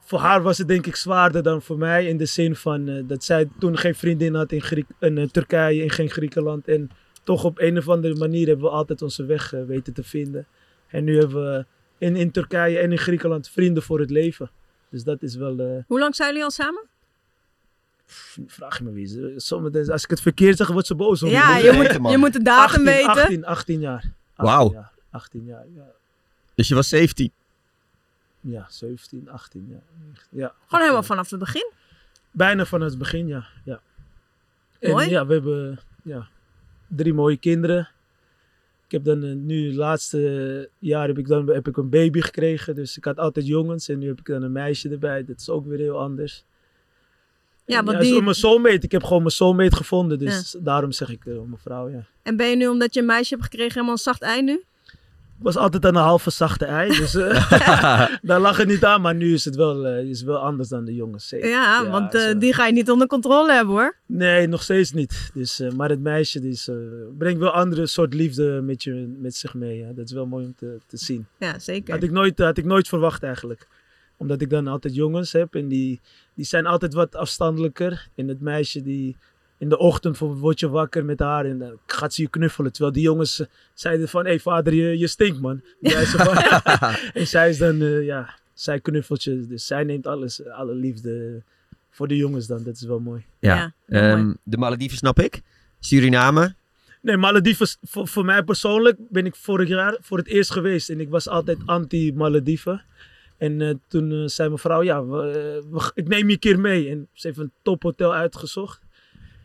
[0.01, 2.07] Voor haar was het denk ik zwaarder dan voor mij.
[2.07, 5.27] In de zin van eh, dat zij toen geen vriendin had in, Griek in eh,
[5.29, 6.69] Turkije en geen Griekenland.
[6.69, 6.91] En
[7.25, 10.47] toch op een of andere manier hebben we altijd onze weg weten te vinden.
[10.89, 11.65] En nu hebben we
[11.99, 14.51] in, in Turkije en in Griekenland vrienden voor het leven.
[14.91, 15.59] Dus dat is wel...
[15.59, 16.83] eh, Hoe lang zijn jullie al samen?
[18.47, 19.35] Vraag je me wie ze.
[19.37, 21.21] Sommige, als ik het verkeerd zeg, wordt ze boos.
[21.21, 22.13] Ja, je weten, moet, man.
[22.13, 23.23] je moet de datum 18, weten.
[23.23, 24.13] 18, 18 jaar.
[24.35, 24.73] 18 Wauw.
[24.73, 25.87] jaar, 18 jaar, ja.
[26.55, 27.33] Dus je was 17.
[28.41, 29.83] Ja, 17, 18 jaar.
[30.31, 31.73] Ja, Gewoon helemaal vanaf het begin.
[32.31, 33.47] Bijna vanaf het begin, ja.
[33.65, 33.81] ja.
[34.79, 35.09] En Mooi.
[35.09, 36.29] ja, we hebben ja,
[36.87, 37.89] drie mooie kinderen.
[38.87, 42.21] Ik heb dan eh, nu, het laatste jaar heb ik dan heb ik een baby
[42.21, 42.75] gekregen.
[42.75, 45.25] Dus ik had altijd jongens en nu heb ik dan een meisje erbij.
[45.25, 46.45] Dat is ook weer heel anders.
[47.67, 48.79] Ja, want Ja, die, mijn soulmate.
[48.81, 50.19] Ik heb gewoon mijn soulmate gevonden.
[50.19, 52.05] Dus daarom zeg ik eh, mijn vrouw, ja.
[52.23, 54.63] en ben je nu, omdat je een meisje hebt gekregen, helemaal een zacht ei nu?
[55.39, 56.89] Ik was altijd aan een halve zachte ei.
[56.89, 57.51] Dus eh,
[58.23, 59.01] daar lag het niet aan.
[59.01, 61.29] Maar nu is het wel, eh, is wel anders dan de jongens.
[61.29, 61.49] zeker.
[61.49, 63.97] Ja, want die ga je niet onder controle hebben hoor.
[64.07, 65.31] Nee, nog steeds niet.
[65.35, 66.71] Dus, maar het meisje die is,
[67.19, 69.79] brengt wel andere soort liefde met, je, met zich mee.
[69.79, 69.93] Ja.
[69.93, 71.27] Dat is wel mooi om te, te zien.
[71.39, 71.95] Ja, zeker.
[71.95, 73.67] Had ik, nooit, had ik nooit verwacht eigenlijk.
[74.17, 76.01] Omdat ik dan altijd jongens heb en die,
[76.35, 78.09] die zijn altijd wat afstandelijker.
[78.15, 79.17] En het meisje die
[79.59, 82.73] in de ochtend word je wakker met haar en dan gaat ze je knuffelen.
[82.73, 83.45] Terwijl die jongens
[83.75, 85.63] zeiden van, hé hey, vader, je, je stinkt man.
[85.83, 86.37] Zo van-
[87.21, 89.47] en zij is dan, eh, ja, zij knuffelt je.
[89.47, 91.43] Dus zij neemt alles, alle liefde
[91.91, 92.63] voor de jongens dan.
[92.63, 93.25] Dat is wel mooi.
[93.39, 93.55] Ja.
[93.55, 94.13] Ja, heel mooi.
[94.13, 95.43] Ehm, de Malediven snap ik.
[95.81, 96.55] Suriname.
[97.01, 100.91] Nee, Malediven, voor, voor mij persoonlijk ben ik vorig jaar voor het eerst geweest.
[100.91, 102.83] En ik was altijd anti-Malediven.
[103.37, 106.39] En eh, toen eh, zei mijn vrouw, ja, we, eh, we- ik neem je een
[106.39, 106.89] keer mee.
[106.91, 108.83] En ze heeft een tophotel uitgezocht.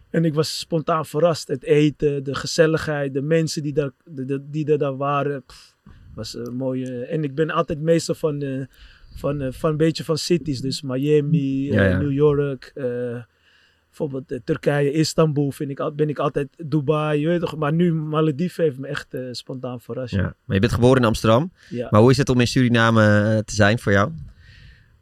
[0.09, 1.47] En ik was spontaan verrast.
[1.47, 5.43] Het eten, de gezelligheid, de mensen die daar, de, die er daar waren.
[5.45, 5.75] Pff,
[6.15, 7.05] was een mooie.
[7.05, 8.67] En ik ben altijd meestal van,
[9.15, 10.61] van, van een beetje van cities.
[10.61, 11.97] Dus Miami, Ja, ja.
[11.99, 12.71] New York.
[13.89, 17.19] Bijvoorbeeld eh, Turkije, Istanbul vind ik, al- ben ik altijd Dubai.
[17.19, 20.13] Je weet toch, maar nu Malediven heeft me echt eh, spontaan verrast.
[20.13, 20.21] Ja.
[20.45, 21.51] Maar je bent geboren in Amsterdam.
[21.69, 21.87] Ja.
[21.91, 24.11] Maar hoe is het om in Suriname eh, te zijn voor jou?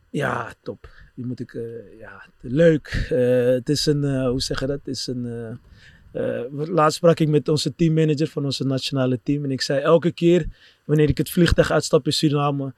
[0.10, 0.90] Ja, top.
[1.16, 1.58] Die moet ik,
[2.00, 3.08] ja, leuk.
[3.56, 4.78] Het is een, hoe zeg je dat?
[4.78, 5.60] Het is een,
[6.52, 9.44] laatst sprak ik met onze teammanager van onze nationale team.
[9.44, 10.46] En ik zei elke keer,
[10.86, 12.74] wanneer ik het vliegtuig uitstap in Suriname,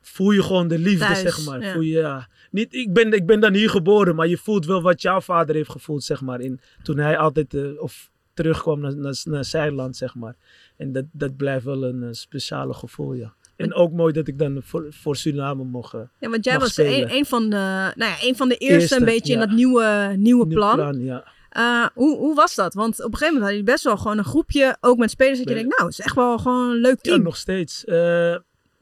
[0.00, 1.60] voel je gewoon de liefde, Thuis, zeg maar.
[1.62, 1.72] ja.
[1.72, 2.28] Voel je, ja.
[2.50, 5.54] Niet, ik, ben, ik ben dan hier geboren, maar je voelt wel wat jouw vader
[5.54, 6.40] heeft gevoeld, zeg maar.
[6.40, 10.36] In, toen hij altijd, eh, of terugkwam naar, naar, naar zijn land, zeg maar.
[10.76, 13.34] En dat, dat blijft wel een eh, speciale gevoel, ja.
[13.56, 15.94] En ook mooi dat ik dan voor, voor Suriname mocht.
[15.94, 17.56] eh, Ja, want jij was een, een, van de,
[17.96, 19.46] nou ja, een van de eerste, Eerste, een beetje in ja.
[19.46, 21.00] dat nieuwe, nieuwe nieuw plan.
[21.04, 21.24] ja.
[21.50, 22.74] Eh, hoe, hoe was dat?
[22.74, 25.38] Want op een gegeven moment had je best wel gewoon een groepje, ook met spelers,
[25.38, 27.22] dat je denkt, nou, het is echt wel gewoon een leuk Ja, team.
[27.22, 27.84] nog steeds.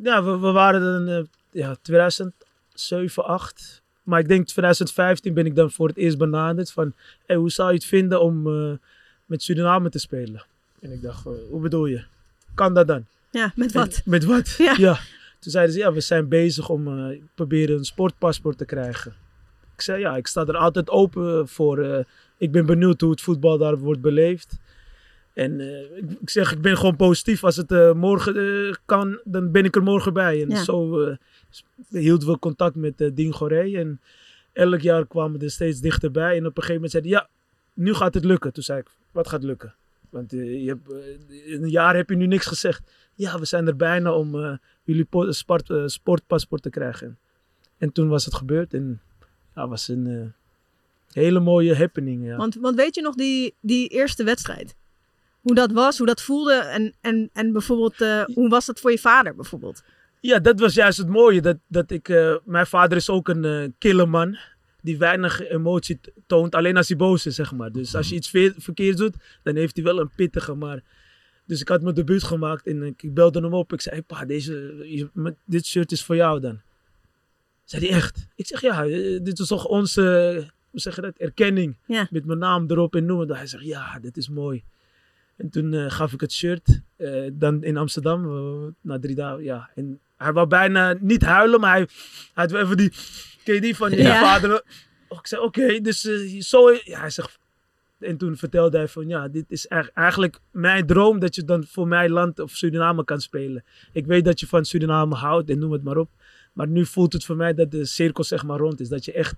[0.02, 3.82] Ja, we, we waren dan eh, ja, 2007, 8.
[4.02, 6.92] Maar ik denk 2015 ben ik dan voor het eerst benaderd van,
[7.26, 8.76] hey, hoe zou je het vinden om eh,
[9.26, 10.44] met Suriname te spelen?
[10.80, 12.04] En ik dacht, eh, hoe bedoel je?
[12.54, 13.06] Kan dat dan?
[13.30, 14.02] Ja, met En- wat?
[14.04, 14.54] met wat?
[14.76, 14.98] Ja.
[15.40, 19.14] Toen zeiden ze, ja, we zijn bezig om proberen een sportpaspoort te krijgen.
[19.74, 22.06] Ik zei, ja, ik sta er altijd open voor.
[22.36, 24.58] ik ben benieuwd hoe het voetbal daar wordt beleefd.
[25.38, 27.44] En eh, ik, zeg, ik ben gewoon positief.
[27.44, 28.36] Als het eh, morgen
[28.68, 30.42] eh, kan, dan ben ik er morgen bij.
[30.42, 30.62] En Ja.
[30.64, 31.06] zo
[31.88, 33.76] hielden we contact met eh Dien Goré.
[33.78, 34.00] En
[34.52, 36.30] elk jaar kwamen we er steeds dichterbij.
[36.36, 37.28] En op een gegeven moment zeiden ja,
[37.74, 38.52] nu gaat het lukken.
[38.52, 39.74] Toen zei ik, wat gaat lukken?
[40.10, 40.92] Want je hebt,
[41.46, 42.90] in een jaar heb je nu niks gezegd.
[43.14, 47.18] Ja, we zijn er bijna om jullie po- sport, sportpaspoort te krijgen.
[47.78, 48.74] En toen was het gebeurd.
[48.74, 49.00] En
[49.54, 50.32] ja, was een
[51.12, 52.24] hele mooie happening.
[52.24, 52.36] Ja.
[52.36, 54.76] Want, want weet je nog die, die eerste wedstrijd?
[55.40, 58.90] Hoe dat was, hoe dat voelde en, en, en bijvoorbeeld, eh, hoe was dat voor
[58.90, 59.82] je vader bijvoorbeeld?
[60.20, 61.40] Ja, dat was juist het mooie.
[61.40, 64.36] Dat, dat ik, eh, mijn vader is ook een eh kille man.
[64.82, 67.72] Die weinig emotie toont, alleen als hij boos is, zeg maar.
[67.72, 70.54] Dus als je iets ver- verkeerd doet, dan heeft hij wel een pittige.
[70.54, 70.82] Maar...
[71.46, 73.72] Dus ik had mijn debuut gemaakt en ik belde hem op.
[73.72, 75.06] Ik zei, pa, deze,
[75.44, 76.60] dit shirt is voor jou dan.
[77.64, 78.26] Zei hij echt?
[78.34, 78.82] Ik zeg, ja,
[79.22, 80.02] dit is toch onze,
[80.70, 81.76] hoe zeg je dat, erkenning.
[81.86, 82.08] Ja.
[82.10, 83.28] Met mijn naam erop en noem het.
[83.28, 84.64] Hij zegt, ja, dit is mooi.
[85.38, 89.42] En toen eh, gaf ik het shirt, eh, dan in Amsterdam, eh, na drie dagen,
[89.42, 89.70] ja.
[89.74, 91.88] En hij wou bijna niet huilen, maar hij, hij
[92.44, 92.92] had wel even die,
[93.44, 94.20] ken je die van je Ja.
[94.20, 94.62] vader?
[95.08, 96.00] Oh, ik zei, oké, dus
[96.48, 97.38] zo, ja, hij zegt,
[97.98, 101.64] en toen vertelde hij van, ja, dit is eigenlijk- eigenlijk mijn droom dat je dan
[101.66, 103.64] voor mijn land of Suriname kan spelen.
[103.92, 106.10] Ik weet dat je van Suriname houdt en noem het maar op.
[106.52, 108.88] Maar nu voelt het voor mij dat de cirkel zeg maar rond is.
[108.88, 109.34] Dat je echt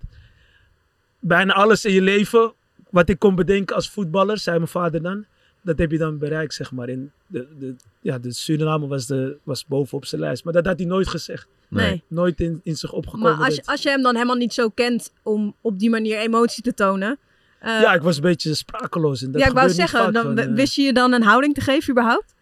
[1.19, 2.53] bijna alles in je leven,
[2.91, 5.25] wat ik kon bedenken als voetballer, zei mijn vader dan,
[5.63, 6.89] dat heb je dan bereikt zeg maar.
[6.89, 10.45] En de, de, ja, de Suriname was, de, was bovenop zijn lijst.
[10.45, 11.47] Maar dat had hij nooit gezegd.
[11.69, 12.03] Nee.
[12.09, 13.31] Nooit in, in zich opgekomen.
[13.37, 15.91] Maar als je, dat- als je hem dan helemaal niet zo kent om op die
[15.91, 17.19] manier emotie te tonen.
[17.59, 19.23] eh, ja, ik was een beetje sprakeloos.
[19.23, 21.23] En dat ja, ik wou zeggen, vaak dan, van, eh, wist je je dan een
[21.23, 22.35] houding te geven überhaupt?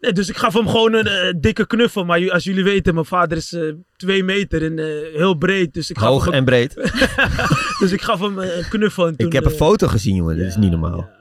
[0.00, 2.04] Nee, dus ik gaf hem gewoon een eh, dikke knuffel.
[2.04, 3.56] Maar als jullie weten, mijn vader is
[3.96, 4.78] twee meter en
[5.16, 5.74] heel breed.
[5.74, 6.74] Dus ik gaf Hoog hem, en breed.
[7.80, 9.06] dus ik gaf hem een knuffel.
[9.06, 10.36] En toen, Ik heb een foto gezien, jongen.
[10.36, 10.96] Dit is niet normaal.
[10.96, 11.18] ja.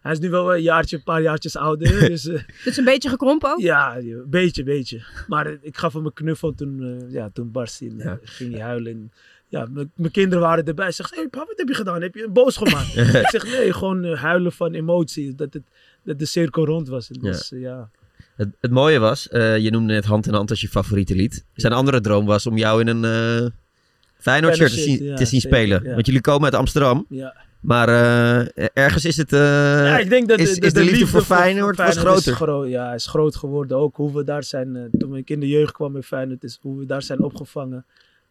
[0.00, 1.98] Hij is nu wel een jaartje, een paar jaartjes ouder.
[2.08, 3.60] dus eh, Dus een beetje gekrompen ook?
[3.60, 5.02] ja, een beetje, beetje.
[5.28, 6.54] Maar ik gaf hem een knuffel.
[6.54, 7.88] Toen, eh, ja, toen barst hij.
[7.88, 8.18] en, eh, Ja.
[8.22, 8.92] ging hij huilen.
[8.92, 9.12] En,
[9.48, 10.86] ja, mijn kinderen waren erbij.
[10.86, 12.02] Ze zeggen, hey, papa, wat heb je gedaan?
[12.02, 12.96] Heb je een boos gemaakt?
[13.22, 15.34] ik zeg, nee, gewoon huilen van emotie.
[15.34, 15.62] Dat, het,
[16.04, 17.10] dat de cirkel rond was.
[17.10, 17.30] En Ja.
[17.30, 17.90] Dus, ja.
[18.36, 21.44] Het, het mooie was, eh, je noemde net hand in hand als je favoriete lied.
[21.54, 23.46] Zijn andere droom was om jou in een, eh,
[24.18, 25.82] Feyenoord shirt te zien, te zien zeker, spelen.
[25.84, 25.94] ja.
[25.94, 27.06] Want jullie komen uit Amsterdam.
[27.08, 27.34] Ja.
[27.60, 29.32] Maar eh, ergens is het...
[29.32, 29.40] eh,
[29.86, 32.46] ja, ik denk dat is, is de, liefde voor Feyenoord was Feyenoord is groter.
[32.46, 33.76] gro- ja, is groot geworden.
[33.76, 36.58] Ook hoe we daar zijn, eh, toen ik in de jeugd kwam bij Feyenoord, is
[36.62, 37.86] hoe we daar zijn opgevangen.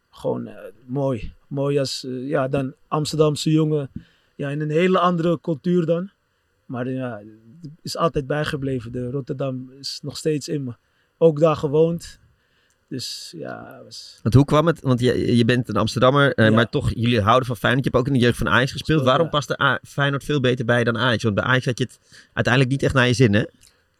[0.09, 0.49] Gewoon
[0.86, 1.34] mooi.
[1.47, 3.91] Mooi als, ja, dan Amsterdamse jongen.
[4.36, 6.09] Ja, in een hele andere cultuur dan.
[6.65, 7.21] Maar ja,
[7.82, 8.91] is altijd bijgebleven.
[8.91, 10.71] De Rotterdam is nog steeds in me.
[11.17, 12.19] Ook daar gewoond.
[12.89, 14.19] Dus ja, was...
[14.21, 14.81] Want hoe kwam het?
[14.81, 16.51] Want je, je bent een Amsterdammer, eh, Ja.
[16.51, 17.85] maar toch, jullie houden van Feyenoord.
[17.85, 19.03] Je hebt ook in de jeugd van Ajax gespeeld.
[19.03, 19.31] Waarom ja.
[19.31, 21.23] paste A- Feyenoord veel beter bij dan Ajax?
[21.23, 21.99] Want bij Ajax had je het
[22.33, 23.43] uiteindelijk niet echt naar je zin, hè?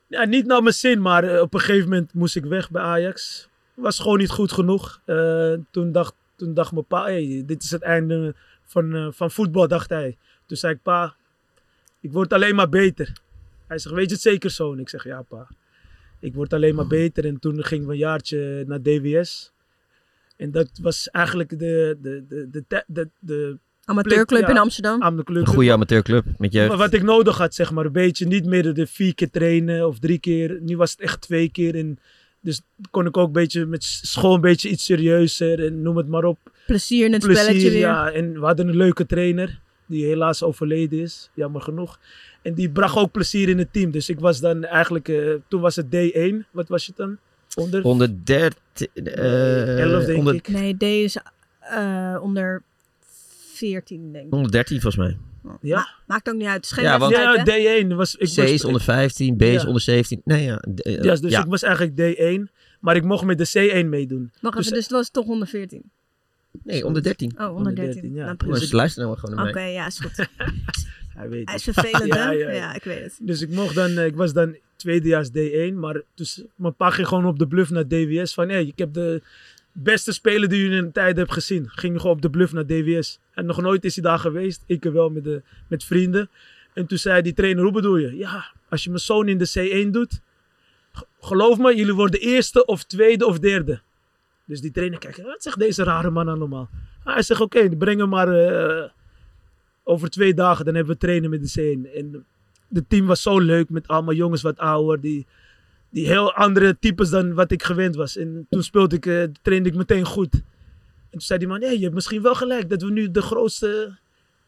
[0.08, 2.82] Ja, niet naar mijn zin, maar eh, op een gegeven moment moest ik weg bij
[2.82, 3.48] Ajax.
[3.74, 5.02] Was gewoon niet goed genoeg.
[5.06, 8.36] Eh, toen, dacht, toen dacht mijn pa, hey, dit is het einde
[8.66, 10.18] van, van voetbal, dacht hij.
[10.46, 11.16] Toen zei ik, pa,
[12.02, 13.14] ik word alleen maar beter.
[13.68, 14.74] Hij zegt, weet je het zeker zo?
[14.74, 15.48] En ik zeg, ja pa,
[16.20, 17.26] ik word alleen maar beter.
[17.26, 19.52] En toen gingen we een jaartje naar DWS.
[20.38, 24.50] En dat was eigenlijk de, de, de, de, de, de, Amateurclub ja.
[24.50, 25.02] in Amsterdam.
[25.26, 26.68] Een goede amateurclub met jeugd.
[26.68, 29.88] Maar wat ik nodig had, zeg maar, een beetje niet meer de vier keer trainen
[29.88, 30.58] of drie keer.
[30.62, 31.76] Nu was het echt twee keer.
[31.76, 32.00] En
[32.42, 32.62] dus
[32.92, 36.24] kon ik ook een beetje met school een beetje iets serieuzer en noem het maar
[36.24, 36.38] op.
[36.66, 37.80] Plezier in het spelletje Plezier, weer.
[37.80, 38.12] ja.
[38.12, 39.60] En we hadden een leuke trainer,
[39.90, 42.00] die helaas overleden is, jammer genoeg.
[42.42, 43.92] En die bracht ook plezier in het team.
[43.92, 47.18] Dus ik was dan eigenlijk, eh, toen was het D1, wat was je dan?
[47.56, 47.84] Onder?
[47.84, 48.56] Onder 13...
[48.94, 50.48] eh, Elf, denk onder, ik.
[50.48, 51.18] Nee, D is
[51.60, 52.62] eh, onder
[53.54, 54.34] 14, denk ik.
[54.34, 55.18] onder 13 volgens mij.
[55.62, 55.76] Ja?
[55.76, 56.68] Ma- maakt ook niet uit.
[56.72, 57.54] Geen Ja, want- wedstrijd, hè?
[57.56, 57.88] Ja, D1.
[57.96, 59.68] Was, ik C was, is onder 15, B is Ja.
[59.68, 60.22] onder 17.
[60.24, 60.56] Nee, ja.
[60.76, 61.40] d- eh, dus ja.
[61.44, 62.52] ik was eigenlijk D1.
[62.80, 63.48] Maar ik mocht met de
[63.84, 64.32] C1 meedoen.
[64.42, 65.84] Wacht Dus- even, dus het was toch onder 14?
[66.64, 67.32] Nee, onder 13.
[67.32, 67.94] Oh, onder Onder 13.
[67.94, 68.26] 13, ja.
[68.40, 69.74] Nou, luisteren nou gewoon naar Oké, mij.
[69.74, 70.16] ja, is goed.
[71.20, 71.74] Hij weet Hij is het.
[71.80, 72.32] vervelend, Ja, hè?
[72.32, 72.74] ja, Ja, ja.
[72.76, 73.18] ik weet het.
[73.22, 77.08] Dus ik mocht dan, eh, ik was dan tweedejaars D1, maar dus mijn pa ging
[77.08, 79.22] gewoon op de bluff naar DWS van, hé, ik heb de
[79.72, 81.70] beste speler die jullie in de tijd hebt gezien.
[81.70, 83.20] Ging gewoon op de bluff naar DWS.
[83.34, 86.30] En nog nooit is hij daar geweest, ik er wel met, de, met vrienden.
[86.74, 88.16] En toen zei die trainer, hoe bedoel je?
[88.18, 90.22] Ja, als je mijn zoon in de C1 doet,
[91.20, 93.82] geloof me, jullie worden eerste of tweede of derde.
[94.50, 96.70] Dus die trainer kijkt, wat zegt deze rare man allemaal?
[97.04, 98.90] Ah, hij zegt, oké, breng hem maar eh,
[99.84, 101.96] over twee dagen, dan hebben we trainen met de C1.
[101.96, 102.26] En
[102.68, 105.02] de team was zo leuk met allemaal jongens wat ouder.
[105.02, 105.26] Die,
[105.90, 108.18] die heel andere types dan wat ik gewend was.
[108.18, 110.34] En toen speelde ik, eh, trainde ik meteen goed.
[110.34, 110.42] En
[111.18, 113.98] toen zei die man, nee, je hebt misschien wel gelijk dat we nu de grootste...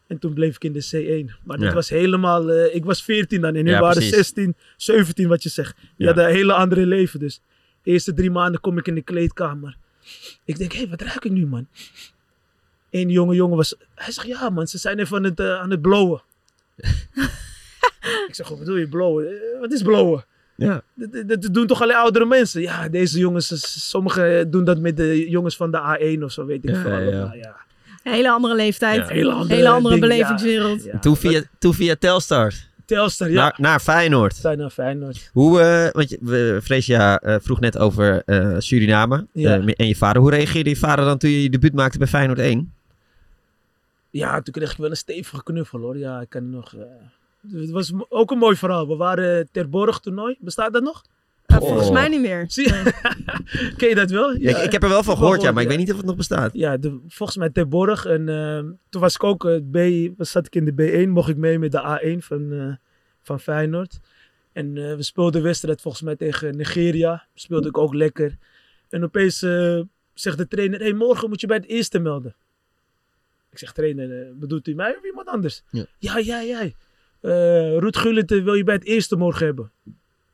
[0.06, 1.40] En toen bleef ik in de C1.
[1.44, 1.72] Maar Ja.
[1.72, 2.50] was helemaal...
[2.50, 4.14] eh, ik was 14 dan en nu Ja, waren precies.
[4.14, 5.76] 16, 17 wat je zegt.
[5.96, 6.16] Ja.
[6.16, 7.40] een hele andere leven dus.
[7.82, 9.76] De eerste drie maanden kom ik in de kleedkamer.
[10.44, 11.66] Ik denk, hé, hey, wat ruik ik nu man?
[12.90, 13.74] Eén jonge jongen was...
[13.94, 16.22] Hij zegt, ja man, ze zijn even aan het, eh, aan het blowen.
[18.28, 19.26] ik zeg, wat bedoel je blowen?
[19.28, 20.24] Eh, Wat is blowen?
[20.56, 20.82] Ja.
[21.26, 22.60] Dat, doen toch alleen oudere mensen?
[22.60, 26.64] Ja, deze jongens, sommigen doen dat met de jongens van de A1 of zo, weet
[26.64, 27.32] ik Ja, veel.
[27.34, 27.56] ja.
[28.02, 28.96] Hele andere leeftijd.
[28.96, 29.06] Ja.
[29.14, 30.84] Hele andere, Hele andere dingen, belevingswereld.
[30.84, 30.98] Ja, ja.
[30.98, 32.54] Toen, via, toen via Telstar
[32.94, 33.34] Telstar, ja.
[33.34, 34.36] naar, naar Feyenoord.
[34.36, 35.30] Zijn naar Feyenoord.
[35.32, 36.60] Hoe, eh, want je, we,
[37.22, 39.58] eh, vroeg net over eh, Suriname Ja.
[39.58, 40.22] eh, en je vader.
[40.22, 42.72] Hoe reageerde je vader dan toen je je debuut maakte bij Feyenoord 1?
[44.10, 45.98] Ja, toen kreeg ik wel een stevige knuffel hoor.
[45.98, 46.74] Ja, ik kan nog...
[46.74, 46.80] eh,
[47.60, 48.88] het was mo- ook een mooi verhaal.
[48.88, 50.36] We waren ter Borg toernooi.
[50.40, 51.02] Bestaat dat nog?
[51.46, 51.68] Eh, Oh.
[51.68, 52.44] volgens mij niet meer.
[52.52, 52.92] Zie je?
[53.76, 54.36] Ken je dat wel?
[54.36, 55.76] Ja, ik, ik heb er wel van gehoord, ja, maar ik ja.
[55.76, 56.50] weet niet of het nog bestaat.
[56.52, 58.04] Ja, de, volgens mij ter Borg.
[58.06, 61.36] En ehm, toen was ik ook, eh, B, zat ik in de B1, mocht ik
[61.36, 62.72] mee met de A1 van, eh,
[63.22, 64.00] van Feyenoord.
[64.52, 67.26] En eh, we speelden wedstrijd volgens mij tegen Nigeria.
[67.34, 68.38] Speelde ik ook lekker.
[68.88, 69.80] En opeens eh,
[70.14, 72.34] zegt de trainer, hey, morgen moet je bij het eerste melden.
[73.50, 75.62] Ik zeg, trainer, eh, bedoelt u mij of iemand anders?
[75.70, 75.86] Ja.
[75.98, 76.74] Ja, jij,
[77.78, 79.70] Ruud Gullit eh, wil je bij het eerste morgen hebben.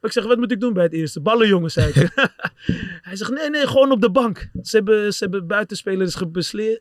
[0.02, 1.20] Ik zeg, wat moet ik doen bij het eerste?
[1.20, 2.12] Ballen, jongens, zei ik.
[3.08, 4.50] Hij zegt, nee, nee, gewoon op de bank.
[4.62, 6.14] Ze hebben, ze hebben buitenspelers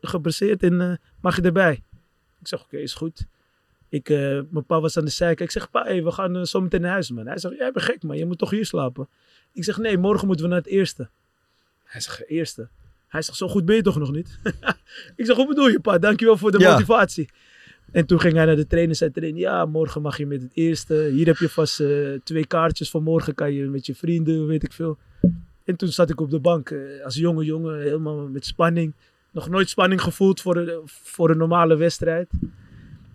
[0.00, 1.82] geblesseerd en mag je erbij?
[2.40, 3.26] Ik zeg, oké, is goed.
[3.88, 4.18] Ik, eh,
[4.50, 5.40] mijn pa was aan de zijkant.
[5.40, 7.26] Ik zeg, pa, hey, we gaan eh, zo meteen naar huis, man.
[7.26, 8.16] Hij zegt, jij bent gek, man.
[8.16, 9.08] Je moet toch hier slapen?
[9.52, 11.08] Ik zeg, nee, morgen moeten we naar het eerste.
[11.84, 12.68] Hij zegt, eerste?
[13.08, 14.38] Hij zegt, zo goed ben je toch nog niet?
[15.16, 15.98] ik zeg, hoe bedoel je, pa?
[15.98, 16.70] Dankjewel voor de Ja.
[16.72, 17.28] motivatie.
[17.92, 18.94] En toen ging hij naar de trainer.
[18.96, 20.94] Zei trainer, ja, morgen mag je met het eerste.
[21.12, 21.88] Hier heb je vast eh,
[22.24, 23.34] twee kaartjes voor morgen.
[23.34, 24.98] Kan je met je vrienden, weet ik veel.
[25.64, 26.74] En toen zat ik op de bank
[27.04, 28.92] als jonge jongen, helemaal met spanning.
[29.30, 32.28] Nog nooit spanning gevoeld voor, voor een normale wedstrijd.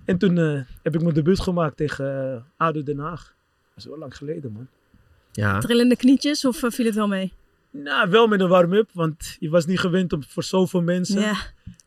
[0.05, 3.35] En toen eh, heb ik mijn debuut gemaakt tegen eh ADO Den Haag.
[3.69, 4.67] Dat is wel lang geleden, man.
[5.31, 5.59] Ja.
[5.59, 7.33] Trillende knietjes of eh, viel het wel mee?
[7.69, 11.21] Nou, wel met een warm-up, want je was niet gewend om voor zoveel mensen.
[11.21, 11.35] Ja.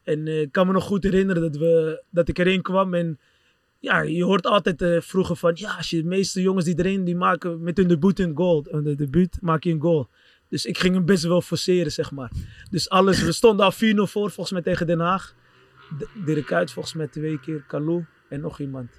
[0.03, 2.95] En eh, ik kan me nog goed herinneren dat, we, dat ik erin kwam.
[2.95, 3.19] En
[3.79, 5.53] ja, je hoort altijd eh, vroeger van...
[5.55, 8.65] Ja, als je de meeste jongens die erin die maken met hun debuut een goal.
[8.71, 10.09] Een debuut maak je een goal.
[10.49, 12.31] Dus ik ging hem best wel forceren, zeg maar.
[12.71, 15.35] Dus alles, we stonden al 4-0 voor, volgens mij tegen Den Haag.
[16.25, 18.91] Dirk Kuyt volgens mij twee keer, Kalou en nog iemand.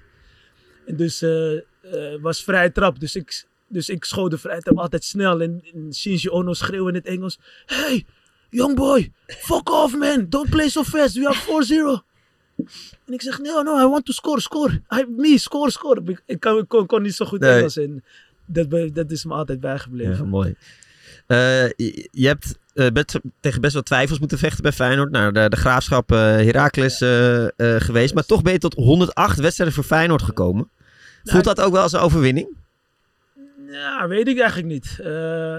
[0.86, 1.60] En dus eh
[1.92, 5.40] eh, was vrije trap, dus ik, dus ik schoot de vrije trap altijd snel.
[5.40, 8.06] En, en Shinji Ono schreeuwde in het Engels, Hey,
[8.50, 12.06] young boy, fuck off man, don't play so fast, we are 4-0.
[13.06, 14.82] En ik zeg, no, no, I want to score, score.
[14.90, 16.20] I, me, score, score.
[16.26, 17.56] Ik, kon, kon niet zo goed Nee.
[17.56, 18.04] Engels en
[18.46, 20.16] dat, dat is me altijd bijgebleven.
[20.16, 20.54] Ja, mooi.
[21.26, 22.58] Eh, je, je hebt
[22.92, 25.10] best- tegen best wel twijfels moeten vechten bij Feyenoord.
[25.10, 27.50] Nou, de, de graafschap eh Heracles eh, eh,
[27.80, 28.14] geweest.
[28.14, 30.68] Maar toch ben je tot 108 wedstrijden voor Feyenoord gekomen.
[31.24, 32.48] Voelt dat ook wel als een overwinning?
[33.70, 34.98] Ja, weet ik eigenlijk niet.
[35.02, 35.58] Eh,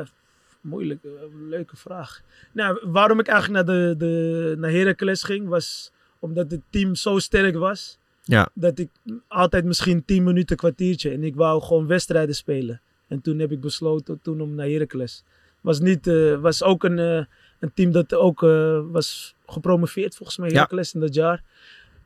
[0.61, 1.09] moeilijk, eh,
[1.49, 2.21] leuke vraag.
[2.51, 7.19] Nou, waarom ik eigenlijk naar, de, de, naar Heracles ging, was omdat het team zo
[7.19, 7.97] sterk was.
[8.23, 8.49] Ja.
[8.53, 8.89] Dat ik
[9.27, 11.11] altijd misschien 10 minuten, kwartiertje.
[11.11, 12.81] En ik wou gewoon wedstrijden spelen.
[13.07, 15.23] En toen heb ik besloten toen om naar Heracles.
[15.61, 17.25] Was, niet, eh, was ook een, eh,
[17.59, 20.53] een team dat ook eh, was gepromoveerd volgens mij, Ja.
[20.55, 21.43] Heracles in dat jaar.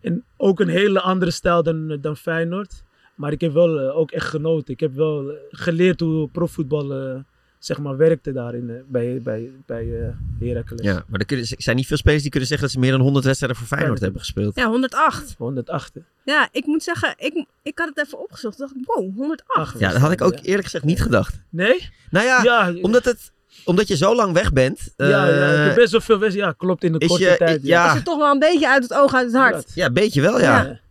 [0.02, 2.84] En ook een hele andere stijl dan, dan Feyenoord.
[3.16, 4.74] Maar ik heb wel ook echt genoten.
[4.74, 7.22] Ik heb wel geleerd hoe profvoetbal
[7.60, 10.08] zeg maar werkte daar in, eh, bij, bij, bij eh
[10.40, 10.82] Heracles.
[10.86, 13.02] Ja, maar er kunnen- zijn niet veel spelers die kunnen zeggen dat ze meer dan
[13.02, 14.56] 100 wedstrijden voor Feyenoord hebben gespeeld.
[14.56, 15.36] Ja, 108.
[15.38, 15.92] 108.
[16.26, 18.58] Ja, ik moet zeggen, ik, ik had het even opgezocht.
[18.58, 19.44] dacht ik, wow, 108.
[19.58, 20.42] Ach, Ja, dat had ik ook Ja.
[20.42, 21.42] eerlijk gezegd niet gedacht.
[21.50, 21.90] Nee?
[22.12, 23.32] Nou ja, Ja, omdat, het,
[23.66, 24.94] omdat je zo lang weg bent.
[24.98, 26.54] ja, ja, ik eh, heb best wel veel wedstrijden.
[26.54, 27.60] Ja, klopt in de korte je- tijd.
[27.64, 27.88] ja.
[27.88, 29.72] Is het toch wel een beetje uit het oog, uit het hart.
[29.76, 30.64] ja, een beetje wel, ja.
[30.64, 30.82] Ja.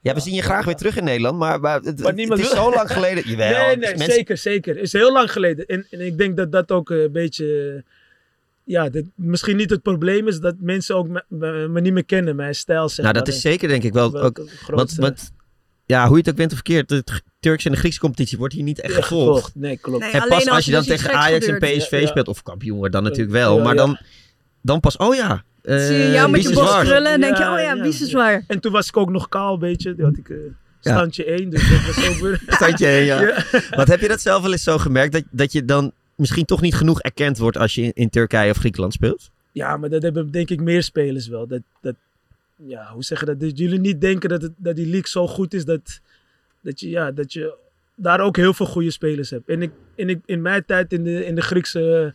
[0.00, 2.50] Ja, we zien je graag weer terug in Nederland, maar, maar het, Maar het is
[2.50, 3.28] zo lang geleden.
[3.30, 4.76] Jawel, nee, dus nee, mensen- zeker, zeker.
[4.78, 5.66] is heel lang geleden.
[5.66, 7.72] En, en ik denk dat dat ook eh, een beetje...
[7.76, 7.82] eh,
[8.64, 12.04] ja, dat misschien niet het probleem is dat mensen ook me, me- me niet meer
[12.04, 12.88] kennen, mijn stijl.
[12.88, 13.24] Zeg Nou, maar.
[13.24, 14.12] dat is zeker denk ik wel.
[14.12, 15.32] Wel Ook, het want, want
[15.86, 17.04] ja, hoe je het ook bent of verkeerd, de
[17.40, 19.54] Turkse en de Griekse competitie wordt hier niet echt gevolgd.
[19.54, 20.00] Nee, klopt.
[20.12, 21.58] Nee, En pas als je dan tegen Ajax en.
[21.58, 22.06] PSV Ja, ja.
[22.06, 23.98] speelt, of kampioen wordt dan natuurlijk wel, Ja, maar dan,
[24.62, 25.44] dan pas, oh ja.
[25.62, 26.74] eh, Zie je jou met je Biseswar.
[26.74, 27.76] borstkrullen en denk je, oh ja, ja.
[27.82, 28.44] wie is zwaar.
[28.46, 29.94] En toen was ik ook nog kaal, een beetje.
[29.94, 30.36] Toen had ik eh,
[30.80, 32.42] standje 1, dus dat was ook weer...
[32.56, 33.20] Standje één, ja.
[33.20, 33.44] Ja.
[33.70, 36.60] Wat heb je dat zelf wel eens zo gemerkt, dat, dat je dan misschien toch
[36.60, 39.30] niet genoeg erkend wordt als je in, in Turkije of Griekenland speelt?
[39.52, 41.46] Ja, maar dat hebben denk ik meer spelers wel.
[41.46, 41.94] Dat, dat,
[42.66, 43.40] ja, hoe zeg je dat?
[43.40, 46.00] Dat jullie niet denken dat, het, dat die league zo goed is dat,
[46.60, 47.54] dat, je, ja, dat je
[47.94, 49.48] daar ook heel veel goede spelers hebt.
[49.48, 52.14] En ik, en ik, in mijn tijd in de, in de Griekse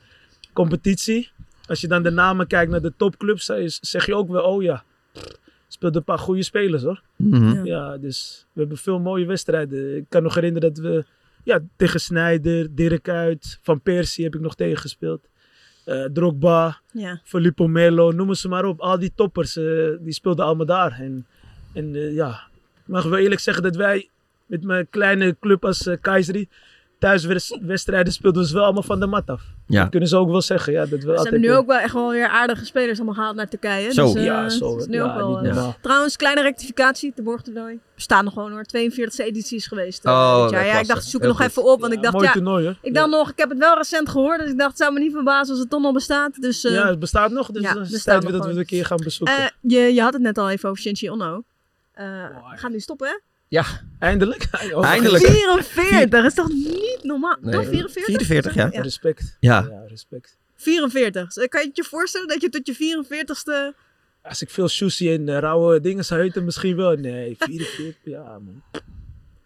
[0.54, 1.30] competitie,
[1.68, 4.64] als je dan de namen kijkt naar de topclubs, zeg- zeg je ook wel, oh
[4.64, 4.84] ja,
[5.68, 7.02] speelden een paar goede spelers hoor.
[7.16, 7.54] Mhm.
[7.54, 7.64] Ja.
[7.64, 9.96] Ja, dus we hebben veel mooie wedstrijden.
[9.96, 11.06] Ik kan nog herinneren dat we
[11.44, 14.90] ja, tegen Snijder, Dirk Uit, Van Persie heb ik nog tegen
[15.88, 17.22] Eh, Drogba, Ja.
[17.24, 18.80] Filippo Melo, noem ze maar op.
[18.80, 21.00] Al die toppers, eh, die speelden allemaal daar.
[21.00, 21.26] En,
[21.74, 22.30] en eh, ja,
[22.76, 24.10] ik mag wel eerlijk zeggen dat wij
[24.46, 26.48] met mijn kleine club als uh, Kayseri
[27.00, 29.42] thuiswedstrijden speelden we ze wel allemaal van de mat af.
[29.68, 29.82] Ja.
[29.82, 30.74] Dat kunnen ze ook wel zeggen.
[30.74, 32.98] Ja, dat we Ze altijd, hebben nu eh, ook wel echt wel weer aardige spelers
[32.98, 33.94] allemaal gehaald naar Turkije.
[33.94, 34.06] Zo.
[34.06, 34.78] Dus, eh, Ja, zo.
[34.78, 35.68] is nu ja, ook wel, niet eh.
[35.82, 37.74] Trouwens, kleine rectificatie, de borgtoernooi.
[37.74, 40.06] Er staan nog gewoon hoor, 42 edities geweest.
[40.06, 40.48] eh, Oh.
[40.52, 40.80] Ja, klasse.
[40.82, 41.48] ik dacht, ik zoek het nog goed.
[41.50, 42.76] even op, want Ja, ik dacht, mooi ja, toernooi hoor.
[42.82, 45.00] ik dacht nog, ik heb het wel recent gehoord, dus ik dacht, het zou me
[45.00, 46.42] niet verbazen als het toch nog bestaat.
[46.42, 48.50] Dus, eh, ja, het bestaat nog, dus ja, het er is tijd weer dat we
[48.50, 49.38] het een keer gaan bezoeken.
[49.38, 51.44] eh, je, je had het net al even over Shinji Ono.
[51.92, 52.26] Eh
[52.56, 53.14] gaat nu stoppen, hè?
[54.00, 54.48] Eindelijk.
[54.74, 55.26] Oh, Eindelijk.
[55.26, 57.36] 44, is toch niet normaal?
[57.42, 57.54] Nee.
[57.54, 58.04] Toch 44?
[58.04, 58.70] 44, ja.
[58.72, 58.82] Ja.
[58.82, 59.38] Respect.
[59.40, 59.84] Ja.
[59.88, 60.38] respect.
[60.56, 61.34] 44.
[61.34, 63.04] Dus, Kan je je voorstellen dat je tot je
[63.76, 63.86] 44ste...
[64.24, 66.96] Als ik veel sushi en eh, rauwe dingen zou eten, misschien wel.
[66.96, 68.62] Nee, 44, ja man.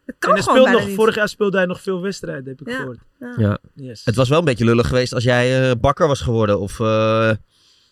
[0.05, 0.95] Het kan en hij bijna nog, niet.
[0.95, 2.75] vorig jaar speelde hij nog veel wedstrijden, heb ik Ja.
[2.77, 2.99] gehoord.
[3.37, 3.57] Ja.
[3.75, 4.05] Yes.
[4.05, 7.31] Het was wel een beetje lullig geweest als jij eh, bakker was geworden of, eh,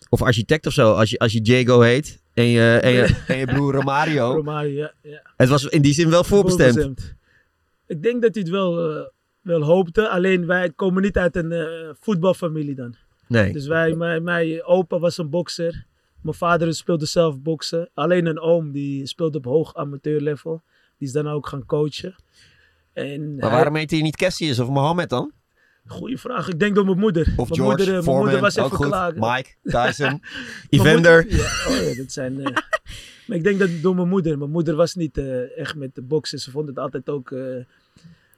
[0.08, 0.92] of architect of zo.
[0.92, 4.32] Als je, als je Diego heet en je, en je, en je broer Romario.
[4.34, 4.92] Romario, ja.
[5.02, 5.22] ja.
[5.36, 6.74] Het was in die zin wel voorbestemd.
[6.74, 7.14] Voorbestemd.
[7.86, 9.02] Ik denk dat hij het wel, eh,
[9.40, 10.08] wel hoopte.
[10.08, 11.66] Alleen wij komen niet uit een eh,
[12.00, 12.94] voetbalfamilie dan.
[13.28, 13.52] Nee.
[13.52, 15.84] Dus wij, mijn, mijn opa was een bokser.
[16.22, 17.90] Mijn vader speelde zelf boksen.
[17.94, 20.62] Alleen een oom die speelde op hoog amateurlevel.
[20.98, 22.14] Die is dan ook gaan coachen.
[22.92, 25.32] En Maar hij- waarom heet hij niet Cassius of Mohammed dan?
[25.90, 26.48] Goeie vraag.
[26.48, 27.22] Ik denk door mijn moeder.
[27.36, 28.86] Of mijn George, moeder, mijn Foreman, moeder was ook even goed.
[28.86, 29.12] klaar.
[29.16, 29.48] Mike,
[29.86, 30.22] Tyson,
[30.68, 30.94] Evander.
[31.22, 32.44] moeder- Ja, oh ja, dat zijn...
[32.44, 32.52] eh,
[33.26, 34.38] maar ik denk dat door mijn moeder.
[34.38, 36.38] Mijn moeder was niet eh, echt met de boksen.
[36.38, 37.30] Ze vond het altijd ook...
[37.30, 37.40] eh,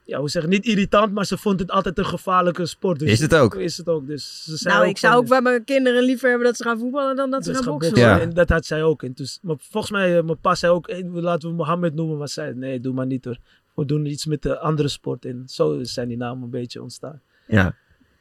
[0.05, 2.99] ja, hoe zeg niet irritant, maar ze vond het altijd een gevaarlijke sport.
[2.99, 3.55] Dus Is het ook?
[3.55, 4.07] Is het ook.
[4.07, 6.79] Dus ze zei Nou, ik zou ook bij mijn kinderen liever hebben dat ze gaan
[6.79, 7.95] voetballen dan dat ze gaan gaan boksen.
[7.97, 8.19] Ja.
[8.19, 9.03] En dat had zij ook.
[9.03, 12.17] En dus, maar volgens mij, mijn pa zei ook, hey, laten we Mohammed noemen.
[12.17, 13.37] Maar zij, nee, doe maar niet hoor.
[13.75, 15.25] We doen iets met de andere sport.
[15.25, 17.21] En zo zijn die namen een beetje ontstaan.
[17.53, 17.75] Ja.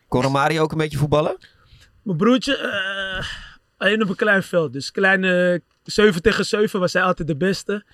[0.09, 1.37] Kon Romario ook een beetje voetballen?
[2.03, 3.27] Mijn broertje, eh,
[3.77, 4.73] alleen op een klein veld.
[4.73, 7.85] Dus kleine 7 tegen 7 was hij altijd de beste.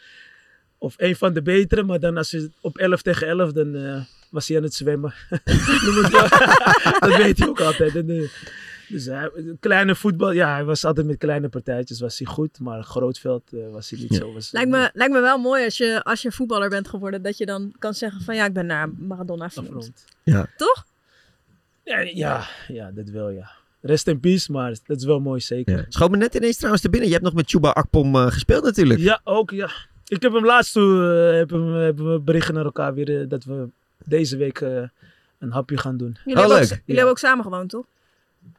[0.79, 4.01] Of een van de betere, maar dan als je op 11 tegen 11, dan eh,
[4.31, 5.15] was hij aan het zwemmen.
[7.01, 7.97] Dat weet hij ook altijd.
[7.97, 8.29] En, eh,
[8.89, 9.31] dus hij,
[9.61, 13.53] kleine voetbal, ja, hij was altijd met kleine partijtjes was hij goed, maar groot veld
[13.53, 14.19] eh, was hij niet Ja.
[14.19, 14.33] zo.
[14.33, 17.39] Was, Lijkt me, lijkt me wel mooi als je, als je voetballer bent geworden, dat
[17.39, 20.05] je dan kan zeggen van ja, ik ben naar Maradona vernoemd.
[20.25, 20.49] afgerond.
[20.57, 20.87] Toch?
[22.15, 23.51] Ja, ja, dat wel, ja.
[23.81, 25.77] Rest in peace, maar dat is wel mooi, zeker.
[25.77, 25.85] Ja.
[25.89, 27.09] Schoot me net ineens trouwens te binnen.
[27.09, 29.01] Je hebt nog met Chuba Akpom eh, gespeeld natuurlijk.
[29.01, 29.71] Ja, ook, ja.
[30.07, 33.29] Ik heb hem laatst toe, eh, heb hem, hebben we berichten naar elkaar weer, eh,
[33.29, 33.69] dat we
[34.05, 34.83] deze week eh,
[35.39, 36.17] een hapje gaan doen.
[36.25, 36.69] Jullie, Oh, hebben, ook, leuk.
[36.69, 36.95] jullie Ja.
[36.95, 37.85] hebben ook samen gewoond, toch?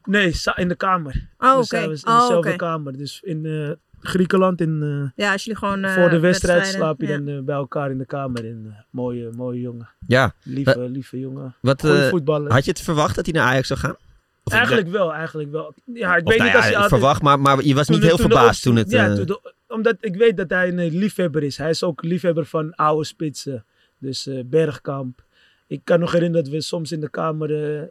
[0.03, 1.27] Nee, sa- in de kamer.
[1.39, 1.65] Oh, We oké.
[1.65, 2.57] zijn dus in Oh, dezelfde oké.
[2.57, 2.97] kamer.
[2.97, 3.69] Dus in eh,
[4.01, 4.79] Griekenland, in,
[5.15, 7.17] eh, Ja, als jullie gewoon eh, voor de wedstrijd wedstrijden- slaap je ja.
[7.17, 8.45] dan eh, bij elkaar in de kamer.
[8.45, 8.51] Eh,
[8.89, 9.89] mooie, mooie jongen.
[10.07, 10.33] Ja.
[10.43, 11.55] Lieve, lieve jongen.
[11.61, 12.51] Wat, eh, voetballer.
[12.51, 13.95] had je het verwacht dat hij naar Ajax zou gaan?
[14.43, 15.73] Of Eigenlijk wel, eigenlijk wel.
[15.85, 16.93] Ja, ik Of weet nou niet als ja, je altijd...
[17.01, 18.89] verwacht, maar, maar je was toen niet heel toen de verbaasd toen het...
[18.91, 21.57] Ja, eh, toen de- omdat ik weet dat hij een eh, liefhebber is.
[21.57, 23.65] Hij is ook liefhebber van oude spitsen.
[23.97, 25.23] Dus eh, Bergkamp.
[25.67, 27.75] Ik kan nog herinneren dat we soms in de kamer...
[27.79, 27.81] eh,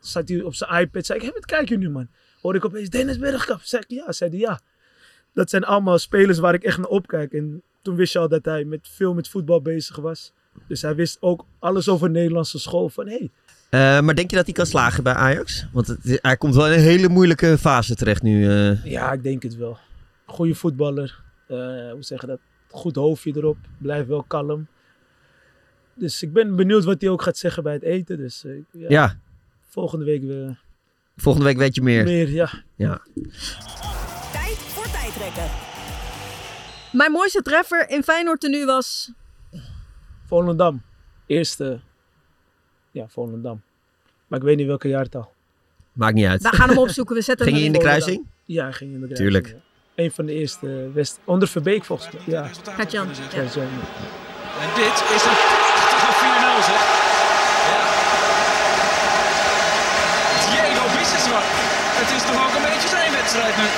[0.00, 1.06] zat hij op zijn iPad.
[1.06, 2.08] Zei ik, hey, wat kijk je nu man?
[2.40, 3.60] Hoor ik opeens Dennis Bergkamp.
[3.62, 4.12] Zei ik, ja.
[4.12, 4.60] Zei hij, ja.
[5.34, 7.32] Dat zijn allemaal spelers waar ik echt naar opkijk.
[7.32, 10.32] En toen wist je al dat hij met, veel met voetbal bezig was.
[10.68, 12.88] Dus hij wist ook alles over Nederlandse school.
[12.88, 13.30] Van, hey,
[13.70, 15.66] eh, maar denk je dat hij kan slagen bij Ajax?
[15.72, 18.48] Want het- hij komt wel in een hele moeilijke fase terecht nu.
[18.50, 18.84] eh.
[18.84, 19.78] Ja, ik denk het wel.
[20.26, 21.22] Goede voetballer.
[21.48, 21.56] Eh,
[21.90, 22.38] hoe zeg je dat?
[22.70, 23.56] Goed hoofdje erop.
[23.78, 24.66] Blijft wel kalm.
[25.94, 28.16] Dus ik ben benieuwd wat hij ook gaat zeggen bij het eten.
[28.16, 29.18] Dus ja, ja,
[29.68, 30.60] volgende week weer
[31.16, 32.04] volgende week weet je meer.
[32.04, 32.30] meer.
[32.30, 32.50] Ja.
[32.76, 33.00] Ja.
[36.92, 39.10] Mijn mooiste treffer in Feyenoord tenue was...
[40.26, 40.82] Volendam.
[41.26, 41.80] Eerste.
[42.90, 43.62] Ja, Volendam.
[44.26, 45.32] Maar ik weet niet welke jaartal.
[45.92, 46.42] Maakt niet uit.
[46.42, 48.26] We gaan hem opzoeken, we zetten Ging hem je in de kruising?
[48.44, 49.46] Ja, ging in de kruising, Tuurlijk.
[49.48, 50.02] ja.
[50.04, 51.18] Een van de eerste West...
[51.24, 52.22] Onder Verbeek volgens mij.
[52.26, 52.50] Ja.
[52.76, 53.14] Gert-Jan, ja.
[53.36, 53.62] Ja, ja.
[54.64, 56.82] En dit is een prachtige 4-0 zeg.
[57.70, 57.82] Ja.
[60.50, 61.44] Diego Biseswar.
[62.00, 63.68] Het is toch ook een beetje zijn wedstrijd nu.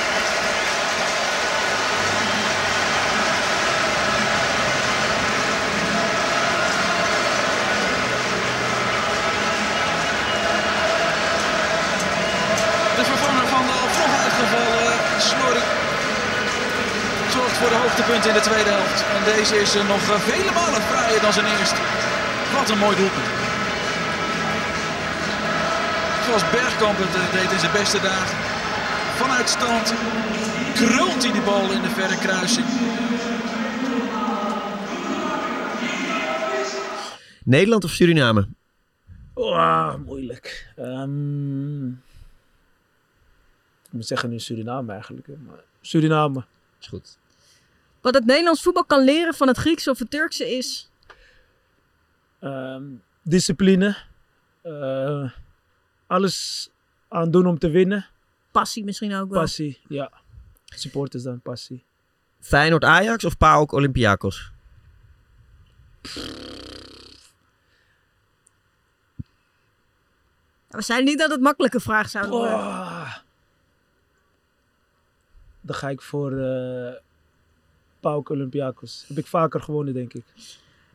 [12.97, 15.63] De vervanger van de al vroeg uitgevallen Snorri
[17.91, 19.01] hoogtepunten in de tweede helft.
[19.17, 21.81] En deze is eh, nog eh, vele malen fraaier dan zijn eerste.
[22.55, 23.31] Wat een mooi doelpunt.
[26.27, 28.37] Zoals Bergkamp het eh, deed in zijn beste dagen.
[29.21, 29.87] Vanuit stand
[30.75, 32.67] krult hij die bal in de verre kruising.
[37.45, 38.49] Nederland of Suriname?
[39.35, 40.73] Oh, moeilijk.
[40.77, 41.89] Ehm,
[43.87, 45.27] ik moet zeggen nu Suriname eigenlijk.
[45.47, 46.45] Maar Suriname.
[46.81, 47.19] Is goed.
[48.01, 50.91] Wat het Nederlands voetbal kan leren van het Griekse of het Turkse is...
[52.41, 52.85] Ehm,
[53.23, 53.97] discipline.
[54.63, 55.31] Eh,
[56.07, 56.69] alles
[57.09, 58.07] aan doen om te winnen.
[58.51, 59.41] Passie misschien ook wel.
[59.41, 60.11] Passie, ja.
[60.65, 61.85] Supporters dan, passie.
[62.41, 64.53] Feyenoord Ajax of PAOK Olympiakos?
[70.69, 72.55] We zeiden niet dat het makkelijke vraag zou worden.
[72.55, 73.17] Oh.
[75.61, 76.95] Dan ga ik voor eh
[78.01, 79.05] PAOK Olympiakos.
[79.09, 80.25] Heb ik vaker gewonnen, denk ik.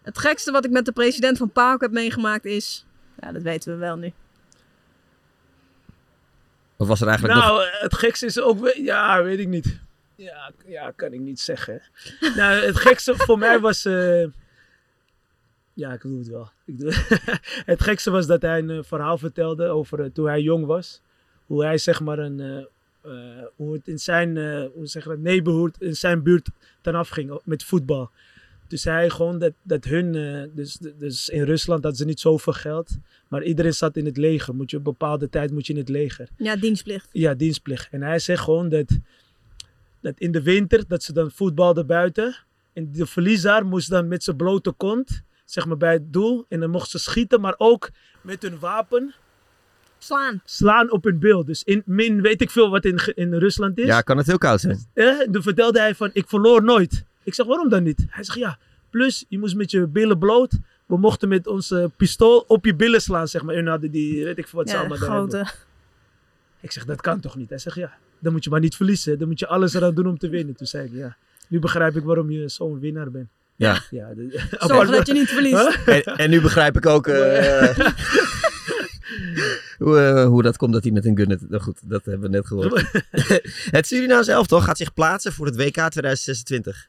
[0.02, 2.86] Het gekste wat ik met de president van PAOK heb meegemaakt is...
[3.20, 4.14] Ja, dat weten we wel nu.
[6.78, 7.40] Of was er eigenlijk.
[7.40, 8.72] Nou, eh, het gekste is ook...
[8.76, 9.80] Ja, weet ik niet.
[10.16, 11.82] Ja, ja kan ik niet zeggen.
[12.36, 13.86] nou, het gekste voor mij was...
[13.86, 14.26] eh,
[15.74, 16.52] Ja, ik doe het wel.
[16.66, 16.94] Ik doe...
[17.74, 21.02] het gekste was dat hij een eh, verhaal vertelde over toen hij jong was.
[21.46, 22.40] Hoe hij zeg maar een...
[22.40, 22.66] eh,
[23.06, 26.50] eh, hoe het in zijn, eh, hoe zeg je dat, neighborhood, in zijn buurt
[26.82, 28.12] ten afging met voetbal.
[28.68, 32.54] Dus hij gewoon dat, dat hun, eh, dus, dus in Rusland hadden ze niet zoveel
[32.54, 32.98] geld.
[33.28, 34.56] Maar iedereen zat in het leger.
[34.56, 36.28] Moet je op een bepaalde tijd moet je in het leger.
[36.38, 37.10] Ja, dienstplicht.
[37.12, 37.88] Ja, dienstplicht.
[37.92, 39.00] En hij zegt gewoon dat,
[40.00, 42.36] dat in de winter, dat ze dan voetbalden buiten.
[42.74, 46.46] En de verliezer moest dan met zijn blote kont, zeg maar bij het doel.
[46.50, 47.90] En dan mocht ze schieten, maar ook
[48.22, 49.14] met hun wapen
[50.06, 50.42] Slaan.
[50.46, 51.48] slaan op hun beeld.
[51.48, 53.86] Dus in min weet ik veel wat in, in Rusland is.
[53.86, 54.80] Ja, kan het heel koud zijn.
[54.94, 57.04] Eh, toen vertelde hij van, ik verloor nooit.
[57.24, 58.06] Ik zeg, waarom dan niet?
[58.10, 58.58] Hij zegt, ja,
[58.90, 60.52] plus je moest met je billen bloot.
[60.86, 63.56] We mochten met onze pistool op je billen slaan, zeg maar.
[63.56, 65.46] En hadden die, weet ik veel wat ze Ja, allemaal grote.
[66.60, 67.50] Ik zeg, dat kan toch niet?
[67.50, 69.20] Hij zegt, ja, dan moet je maar niet verliezen.
[69.20, 70.56] Dan moet je alles eraan doen om te winnen.
[70.56, 71.16] Toen zei ik, ja,
[71.48, 73.30] nu begrijp ik waarom je zo'n winnaar bent.
[73.56, 73.82] Ja.
[73.90, 75.78] Ja, de, Zorg dat je niet verliest.
[75.86, 75.98] Huh?
[75.98, 77.78] En, en nu begrijp ik ook eh,
[79.78, 81.30] hoe, eh, hoe dat komt dat hij met een gun...
[81.30, 82.92] Het, nou goed, dat hebben we net gehoord.
[83.78, 86.88] het Surinaamse elftal gaat zich plaatsen voor het WK 2026.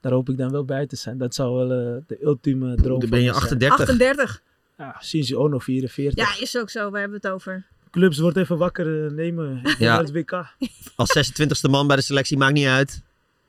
[0.00, 1.18] Daar hoop ik dan wel bij te zijn.
[1.18, 3.44] Dat zou wel eh, de ultieme droom Dan ben je me zijn.
[3.44, 3.80] 38.
[3.80, 4.42] 38.
[4.78, 6.24] Ja, Shinji Ono 44.
[6.24, 6.90] Ja, is ook zo.
[6.90, 7.66] Waar hebben we het over?
[7.90, 9.60] Clubs wordt even wakker eh, nemen.
[9.78, 9.98] Ja.
[9.98, 10.32] Het WK.
[10.96, 13.02] Als 26e man bij de selectie maakt niet uit.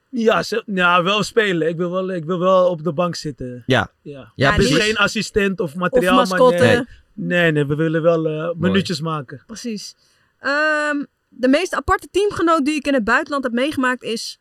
[0.10, 1.68] Ja, ze- ja, wel spelen.
[1.68, 3.64] Ik wil wel, ik wil wel op de bank zitten.
[3.66, 3.92] Ja.
[4.02, 4.32] Ja.
[4.36, 6.50] Ja, Ja, Dus geen assistent of Of materiaal.
[6.50, 6.84] Nee.
[7.28, 9.44] Nee, nee, we willen wel eh, minuutjes maken.
[9.46, 9.96] Precies.
[10.40, 14.40] Ehm, de meest aparte teamgenoot die ik in het buitenland heb meegemaakt is...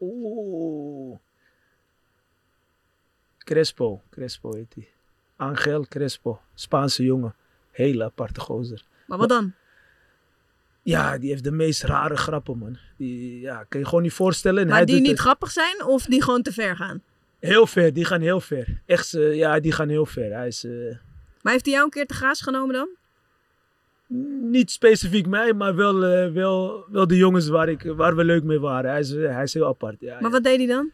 [0.00, 1.18] Oeh.
[3.38, 4.02] Crespo.
[4.10, 4.88] Crespo heet hij.
[5.36, 6.40] Angel Crespo.
[6.54, 7.34] Spaanse jongen.
[7.70, 8.84] Hele aparte gozer.
[9.06, 9.52] Maar wat dan?
[10.82, 12.78] Ja, die heeft de meest rare grappen, man.
[12.96, 14.62] Die ja, kan je gewoon niet voorstellen.
[14.62, 17.02] En Maar hij die niet het grappig zijn of die gewoon te ver gaan?
[17.38, 17.92] heel ver.
[17.92, 18.80] Die gaan heel ver.
[18.86, 20.32] Echt, eh, ja, die gaan heel ver.
[20.32, 20.96] Hij is eh,
[21.46, 22.88] Maar heeft hij jou een keer te graas genomen dan?
[24.50, 28.42] niet specifiek mij, maar wel, eh, wel, wel de jongens waar, ik, waar we leuk
[28.42, 28.90] mee waren.
[28.90, 29.96] Hij is, eh, hij is heel apart.
[30.00, 30.90] Ja, Maar wat deed hij dan?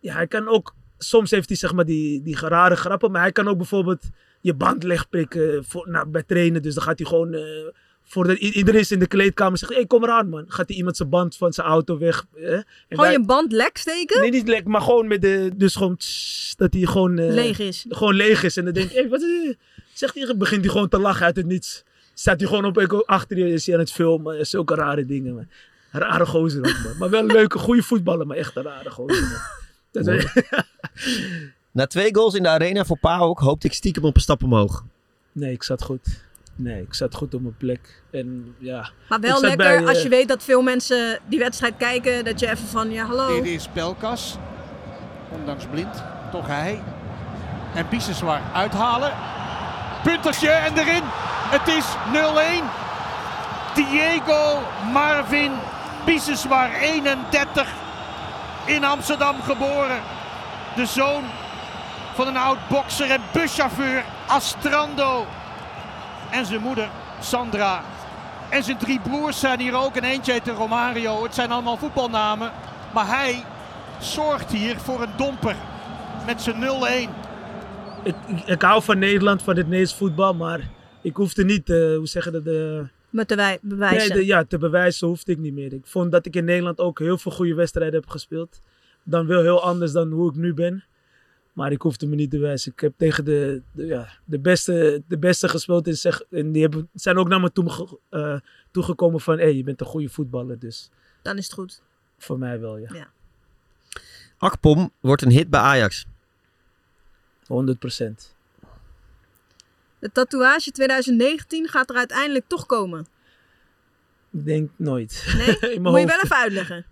[0.00, 3.32] ja, hij kan ook, soms heeft hij zeg maar die, die rare grappen, maar hij
[3.32, 4.02] kan ook bijvoorbeeld
[4.40, 6.62] je band legprikken voor, nou, bij trainen.
[6.62, 7.66] Dus dan gaat hij gewoon, eh
[8.08, 10.44] voordat iedereen is in de kleedkamer zegt, hé hey, kom eraan man.
[10.48, 12.26] Gaat hij iemand zijn band van zijn auto weg.
[12.36, 14.20] eh, en Gewoon wij- je band lek steken?
[14.20, 17.18] Nee, niet lek, maar gewoon met de, dus gewoon, tss, dat hij gewoon...
[17.18, 17.86] eh, Leeg is.
[17.88, 18.56] Gewoon leeg is.
[18.56, 19.56] En dan denk ik, wat is dit?
[19.92, 21.84] Zegt hij, begint hij gewoon te lachen uit het niets.
[22.14, 24.46] Staat hij gewoon op, achter je, is hij aan het filmen.
[24.46, 25.48] Zulke rare dingen, man.
[25.90, 26.96] Rare gozer ook, man.
[26.98, 29.40] Maar wel een leuke, goede voetballer, maar echt een rare gozer, man.
[29.90, 30.32] Dat is-
[31.72, 34.84] Na twee goals in de arena voor PAOK hoopte ik stiekem op een stap omhoog.
[35.32, 36.24] Nee, ik zat goed.
[36.56, 38.02] Nee, ik zat goed op mijn plek.
[38.10, 41.74] En ja, Maar wel lekker bij, eh, als je weet dat veel mensen die wedstrijd
[41.76, 42.24] kijken.
[42.24, 43.42] Dat je even van, ja hallo.
[43.42, 44.36] Dit is Pelkas.
[45.30, 46.82] Ondanks blind, toch hij.
[47.74, 49.12] En Biseswar uithalen.
[50.02, 51.02] Puntertje en erin.
[51.50, 52.64] Het is 0-1.
[53.74, 55.52] Diego Marvin
[56.04, 57.68] Biseswar, 31.
[58.66, 60.00] In Amsterdam geboren.
[60.76, 61.24] De zoon
[62.14, 65.26] van een oud bokser en buschauffeur Astrando.
[66.30, 66.88] En zijn moeder
[67.20, 67.82] Sandra.
[68.50, 69.96] En zijn drie broers zijn hier ook.
[69.96, 71.22] En eentje heet Romario.
[71.22, 72.52] Het zijn allemaal voetbalnamen.
[72.94, 73.44] Maar hij
[74.00, 75.56] zorgt hier voor een domper.
[76.26, 77.10] Met zijn 0-1.
[78.46, 80.34] ik, hou van Nederland, van het Nederlands voetbal.
[80.34, 80.60] Maar
[81.02, 84.08] ik hoefde niet, eh, hoe zeggen dat, de, Met de wij- bewijzen.
[84.08, 85.72] Nee, de- ja, te bewijzen hoefde ik niet meer.
[85.72, 88.60] Ik vond dat ik in Nederland ook heel veel goede wedstrijden heb gespeeld.
[89.04, 90.84] Dan wel heel anders dan hoe ik nu ben.
[91.56, 92.72] Maar ik hoefde me niet te bewijzen.
[92.72, 95.86] Ik heb tegen de, de, ja, de, beste, de beste gespeeld.
[95.86, 98.38] En, zeg, en die hebben, zijn ook naar me toe, eh,
[98.70, 99.36] toegekomen van...
[99.36, 100.58] Hé, hey, je bent een goede voetballer.
[100.58, 100.90] Dus
[101.22, 101.82] Dan is het goed.
[102.18, 103.08] voor mij wel, ja.
[104.38, 106.06] Akpom wordt een hit bij Ajax.
[107.46, 108.36] 100 procent.
[109.98, 113.06] De tatoeage 2019 gaat er uiteindelijk toch komen.
[114.30, 115.34] Ik denk nooit.
[115.36, 115.46] Nee?
[115.80, 116.86] Moet je wel even uitleggen.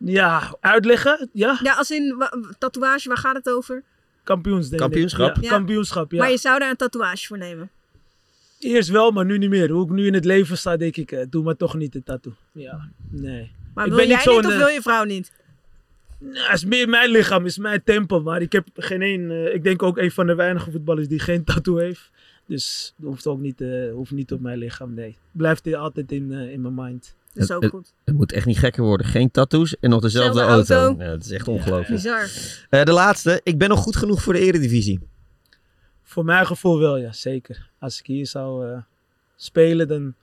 [0.00, 1.28] Ja, uitleggen?
[1.32, 3.82] Ja, Ja, als in wa- tatoeage, waar gaat het over?
[4.24, 4.78] kampioens denk ik.
[4.88, 5.34] Kampioenschap?
[5.36, 5.48] Ja, Ja.
[5.48, 6.18] kampioenschap, ja.
[6.18, 7.70] Maar je zou daar een tatoeage voor nemen.
[8.58, 9.70] Eerst wel, maar nu niet meer.
[9.70, 12.02] Hoe ik nu in het leven sta, denk ik, eh, doe maar toch niet de
[12.02, 12.32] tattoo.
[12.52, 13.50] Ja, nee.
[13.74, 15.32] Maar Ik wil ben jij niet niet, zo'n, of eh, wil je vrouw niet?
[16.18, 18.20] Nou, het is meer mijn lichaam, is mijn tempo.
[18.20, 19.30] Maar ik heb geen één.
[19.30, 22.10] eh, ik denk ook een van de weinige voetballers die geen tattoo heeft.
[22.46, 24.94] Dus dat hoeft ook niet, eh, hoeft niet op mijn lichaam.
[24.94, 25.16] Nee.
[25.32, 27.14] Blijft hij altijd in, eh, in mijn mind.
[27.36, 27.92] Dat is Het- ook het- goed.
[28.04, 29.06] Het moet echt niet gekker worden.
[29.06, 30.74] Geen tattoos en nog dezelfde Zelfde auto.
[30.86, 31.04] auto.
[31.04, 32.02] Ja, dat is echt ongelooflijk.
[32.02, 32.28] Bizar.
[32.70, 33.40] Eh, de laatste.
[33.42, 35.00] Ik ben nog goed genoeg voor de eredivisie.
[36.02, 37.70] Voor mijn gevoel wel, ja, zeker.
[37.78, 38.78] Als ik hier zou eh,
[39.36, 40.14] spelen, dan,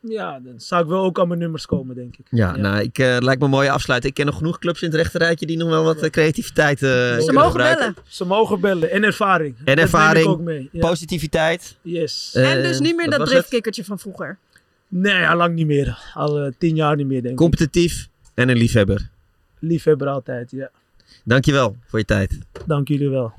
[0.00, 2.26] ja, dan zou ik wel ook aan mijn nummers komen, denk ik.
[2.30, 4.12] Ja, nou, ik, eh, lijkt me een mooie afsluiting.
[4.12, 7.14] Ik ken nog genoeg clubs in het rechterrijtje die nog wel wat creativiteit eh Ze
[7.16, 7.92] kunnen mogen gebruiken.
[7.94, 8.08] bellen.
[8.08, 9.56] Ze mogen bellen en ervaring.
[9.56, 10.24] Dat neem ervaring.
[10.24, 10.68] ik ook mee.
[10.72, 10.80] Ja.
[10.88, 11.76] Positiviteit.
[11.82, 12.34] Yes.
[12.34, 14.38] En dus niet meer dat driftkikkertje van vroeger.
[14.92, 15.98] Nee, al lang niet meer.
[16.14, 17.38] Al eh, tien jaar niet meer, denk ik.
[17.38, 19.10] Competitief en een liefhebber.
[19.58, 20.70] Liefhebber altijd, ja.
[21.24, 22.38] Dankjewel voor je tijd.
[22.66, 23.32] Dank jullie wel.